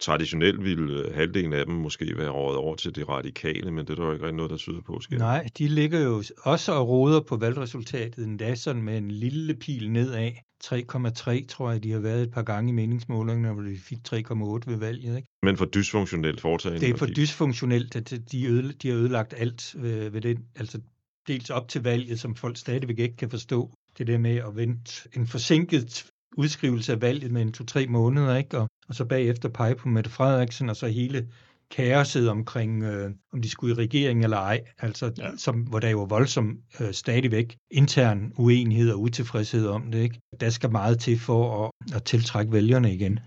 Traditionelt 0.00 0.64
ville 0.64 1.08
øh, 1.08 1.14
halvdelen 1.14 1.52
af 1.52 1.66
dem 1.66 1.74
måske 1.74 2.16
være 2.16 2.30
rådet 2.30 2.58
over 2.58 2.76
til 2.76 2.96
de 2.96 3.04
radikale, 3.04 3.70
men 3.70 3.86
det 3.86 3.90
er 3.90 3.94
der 3.94 4.04
jo 4.04 4.12
ikke 4.12 4.24
rigtig 4.24 4.36
noget, 4.36 4.50
der 4.50 4.56
tyder 4.56 4.80
på. 4.80 5.00
Sker. 5.00 5.18
Nej, 5.18 5.48
de 5.58 5.68
ligger 5.68 6.00
jo 6.00 6.22
også 6.42 6.72
og 6.72 6.88
roder 6.88 7.20
på 7.20 7.36
valgresultatet, 7.36 8.24
endda 8.24 8.54
sådan 8.54 8.82
med 8.82 8.98
en 8.98 9.10
lille 9.10 9.54
pil 9.54 9.90
nedad. 9.90 10.32
3,3 10.66 11.46
tror 11.46 11.70
jeg, 11.70 11.82
de 11.82 11.92
har 11.92 11.98
været 11.98 12.22
et 12.22 12.30
par 12.30 12.42
gange 12.42 12.68
i 12.68 12.72
meningsmålingerne, 12.72 13.54
hvor 13.54 13.62
de 13.62 13.76
fik 13.76 13.98
3,8 14.08 14.70
ved 14.70 14.76
valget. 14.76 15.16
Ikke? 15.16 15.28
Men 15.42 15.56
for 15.56 15.64
dysfunktionelt 15.64 16.40
foretagende? 16.40 16.80
Det 16.80 16.90
er 16.90 16.96
for 16.96 17.06
dysfunktionelt, 17.06 17.96
at 17.96 18.32
de, 18.32 18.46
øde, 18.46 18.72
de 18.72 18.88
har 18.88 18.96
ødelagt 18.96 19.34
alt 19.36 19.74
ved, 19.78 20.10
ved 20.10 20.20
det. 20.20 20.38
Altså 20.56 20.80
dels 21.26 21.50
op 21.50 21.68
til 21.68 21.82
valget, 21.82 22.20
som 22.20 22.34
folk 22.34 22.56
stadigvæk 22.56 22.98
ikke 22.98 23.16
kan 23.16 23.30
forstå. 23.30 23.70
Det 23.98 24.06
der 24.06 24.18
med 24.18 24.36
at 24.36 24.56
vente 24.56 25.08
en 25.16 25.26
forsinket 25.26 26.06
udskrivelse 26.36 26.92
af 26.92 27.00
valget 27.00 27.30
med 27.30 27.42
en 27.42 27.52
to-tre 27.52 27.86
måneder, 27.86 28.36
ikke? 28.36 28.58
Og, 28.58 28.68
og 28.88 28.94
så 28.94 29.04
bagefter 29.04 29.48
pege 29.48 29.74
på 29.74 29.88
Mette 29.88 30.10
Frederiksen, 30.10 30.68
og 30.68 30.76
så 30.76 30.86
hele 30.86 31.28
kaoset 31.72 32.28
omkring, 32.28 32.82
øh, 32.82 33.10
om 33.32 33.42
de 33.42 33.50
skulle 33.50 33.74
i 33.74 33.78
regering 33.78 34.24
eller 34.24 34.36
ej, 34.36 34.60
altså, 34.78 35.12
ja. 35.18 35.36
som, 35.36 35.60
hvor 35.60 35.78
der 35.78 35.90
jo 35.90 35.98
var 35.98 36.06
voldsom 36.06 36.58
øh, 36.80 36.92
stadigvæk 36.92 37.56
intern 37.70 38.32
uenighed 38.36 38.92
og 38.92 39.00
utilfredshed 39.00 39.66
om 39.66 39.90
det. 39.92 39.98
Ikke? 39.98 40.20
Der 40.40 40.50
skal 40.50 40.70
meget 40.70 41.00
til 41.00 41.18
for 41.18 41.64
at, 41.64 41.96
at 41.96 42.04
tiltrække 42.04 42.52
vælgerne 42.52 42.94
igen. 42.94 43.20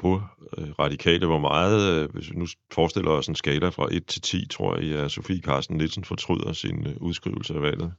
på 0.00 0.20
øh, 0.58 0.70
radikale, 0.78 1.26
hvor 1.26 1.38
meget, 1.38 1.92
øh, 1.92 2.10
hvis 2.12 2.30
vi 2.30 2.36
nu 2.36 2.46
forestiller 2.72 3.10
os 3.10 3.28
en 3.28 3.34
skala 3.34 3.68
fra 3.68 3.88
1 3.92 4.06
til 4.06 4.22
10, 4.22 4.46
tror 4.50 4.78
jeg, 4.78 4.98
at 4.98 5.10
Sofie 5.10 5.40
Carsten 5.40 5.76
Nielsen 5.76 6.04
fortryder 6.04 6.52
sin 6.52 6.86
øh, 6.86 6.96
udskrivelse 7.00 7.54
af 7.54 7.62
valget? 7.62 7.92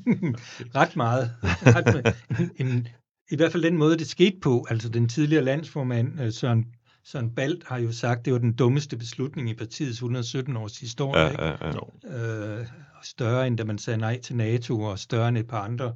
Ret 0.80 0.96
meget. 0.96 1.30
Ret 1.42 1.94
med. 1.94 2.12
En, 2.38 2.66
en, 2.66 2.88
I 3.30 3.36
hvert 3.36 3.52
fald 3.52 3.62
den 3.62 3.78
måde, 3.78 3.98
det 3.98 4.06
skete 4.06 4.36
på. 4.42 4.66
Altså 4.70 4.88
den 4.88 5.08
tidligere 5.08 5.44
landsformand 5.44 6.20
øh, 6.20 6.32
Søren 6.32 6.66
Søren 7.04 7.30
Balt 7.30 7.64
har 7.66 7.78
jo 7.78 7.92
sagt, 7.92 8.24
det 8.24 8.32
var 8.32 8.38
den 8.38 8.52
dummeste 8.52 8.96
beslutning 8.96 9.50
i 9.50 9.54
partiets 9.54 9.98
117 9.98 10.56
års 10.56 10.80
historie. 10.80 11.22
Ja, 11.22 11.30
ikke? 11.30 11.44
ja, 11.44 11.56
ja. 12.04 12.58
Øh, 12.58 12.66
større 13.02 13.46
end 13.46 13.58
da 13.58 13.64
man 13.64 13.78
sagde 13.78 13.98
nej 13.98 14.20
til 14.20 14.36
NATO, 14.36 14.80
og 14.80 14.98
større 14.98 15.28
end 15.28 15.38
et 15.38 15.48
par 15.48 15.62
andre 15.62 15.94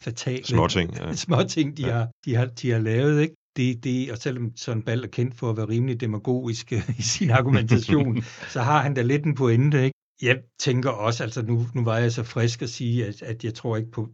fatale 0.00 0.44
småting, 0.44 0.96
ja. 0.96 1.14
småting 1.26 1.76
de, 1.76 1.82
ja. 1.82 1.92
har, 1.92 2.08
de, 2.24 2.34
har, 2.34 2.46
de 2.46 2.70
har 2.70 2.78
lavet. 2.78 3.20
Ikke? 3.22 3.34
Det, 3.56 3.84
det, 3.84 4.12
og 4.12 4.18
selvom 4.18 4.56
Søren 4.56 4.82
Balt 4.82 5.04
er 5.04 5.08
kendt 5.08 5.34
for 5.34 5.50
at 5.50 5.56
være 5.56 5.68
rimelig 5.68 6.00
demagogisk 6.00 6.72
i 6.98 7.02
sin 7.02 7.30
argumentation, 7.30 8.22
så 8.54 8.62
har 8.62 8.82
han 8.82 8.94
da 8.94 9.02
lidt 9.02 9.24
en 9.24 9.34
pointe. 9.34 9.84
Ikke? 9.84 9.96
Jeg 10.22 10.38
tænker 10.58 10.90
også, 10.90 11.22
altså 11.22 11.42
nu, 11.42 11.66
nu 11.74 11.84
var 11.84 11.98
jeg 11.98 12.12
så 12.12 12.22
frisk 12.22 12.62
at 12.62 12.70
sige, 12.70 13.06
at, 13.06 13.22
at 13.22 13.44
jeg 13.44 13.54
tror 13.54 13.76
ikke 13.76 13.90
på 13.90 14.08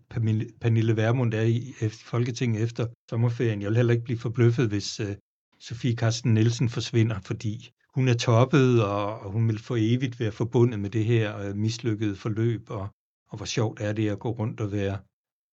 Pernille 0.60 0.96
Vermund 0.96 1.34
er 1.34 1.42
i 1.42 1.74
Folketinget 2.04 2.62
efter 2.62 2.86
sommerferien. 3.10 3.62
Jeg 3.62 3.68
vil 3.68 3.76
heller 3.76 3.92
ikke 3.92 4.04
blive 4.04 4.18
forbløffet, 4.18 4.68
hvis, 4.68 5.00
øh, 5.00 5.14
Sofie 5.60 5.94
Carsten 5.94 6.34
Nielsen 6.34 6.68
forsvinder, 6.68 7.20
fordi 7.20 7.70
hun 7.94 8.08
er 8.08 8.14
toppet, 8.14 8.84
og, 8.84 9.32
hun 9.32 9.48
vil 9.48 9.58
for 9.58 9.76
evigt 9.78 10.20
være 10.20 10.32
forbundet 10.32 10.80
med 10.80 10.90
det 10.90 11.04
her 11.04 11.38
øh, 11.38 11.56
mislykkede 11.56 12.16
forløb, 12.16 12.70
og, 12.70 12.88
og 13.28 13.36
hvor 13.36 13.46
sjovt 13.46 13.80
er 13.80 13.92
det 13.92 14.08
at 14.08 14.18
gå 14.18 14.30
rundt 14.30 14.60
og 14.60 14.72
være 14.72 14.98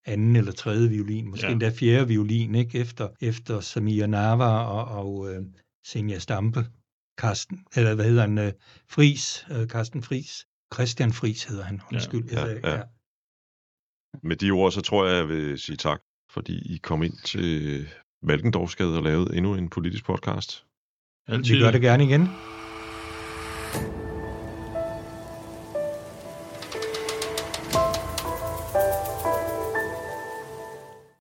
anden 0.06 0.36
eller 0.36 0.52
tredje 0.52 0.90
violin, 0.90 1.30
måske 1.30 1.46
ja. 1.46 1.52
endda 1.52 1.70
fjerde 1.70 2.08
violin, 2.08 2.56
ikke? 2.56 2.80
Efter, 2.80 3.10
efter 3.22 3.60
Samia 3.60 4.08
Nava 4.08 4.46
og, 4.46 4.86
og 4.86 5.14
uh, 5.20 5.46
Senja 5.86 6.20
Stampe, 6.20 6.66
Karsten, 7.18 7.66
eller 7.76 7.96
hvad 7.96 8.06
hedder 8.06 8.22
han, 8.22 8.38
uh, 8.38 8.52
Fris, 8.90 9.46
uh, 9.52 9.68
Karsten 9.68 10.04
Fris, 10.04 10.46
Christian 10.74 11.14
Fris 11.14 11.44
hedder 11.44 11.64
han, 11.64 11.82
undskyld. 11.94 12.30
Ja, 12.32 12.46
ja, 12.46 12.54
ja. 12.54 12.76
ja. 12.76 12.84
Med 14.24 14.36
de 14.36 14.52
ord, 14.52 14.72
så 14.72 14.82
tror 14.82 15.06
jeg, 15.06 15.16
jeg 15.16 15.28
vil 15.28 15.60
sige 15.60 15.76
tak, 15.76 16.02
fordi 16.30 16.74
I 16.76 16.78
kom 16.78 17.04
ind 17.04 17.18
til 17.26 17.88
Valkendorfsgade 18.24 18.98
og 18.98 19.04
lavet 19.04 19.38
endnu 19.38 19.56
en 19.56 19.70
politisk 19.70 20.06
podcast. 20.06 20.66
Altid. 21.28 21.56
Vi 21.56 21.62
gør 21.62 21.72
det 21.72 21.82
gerne 21.82 22.04
igen. 22.04 22.30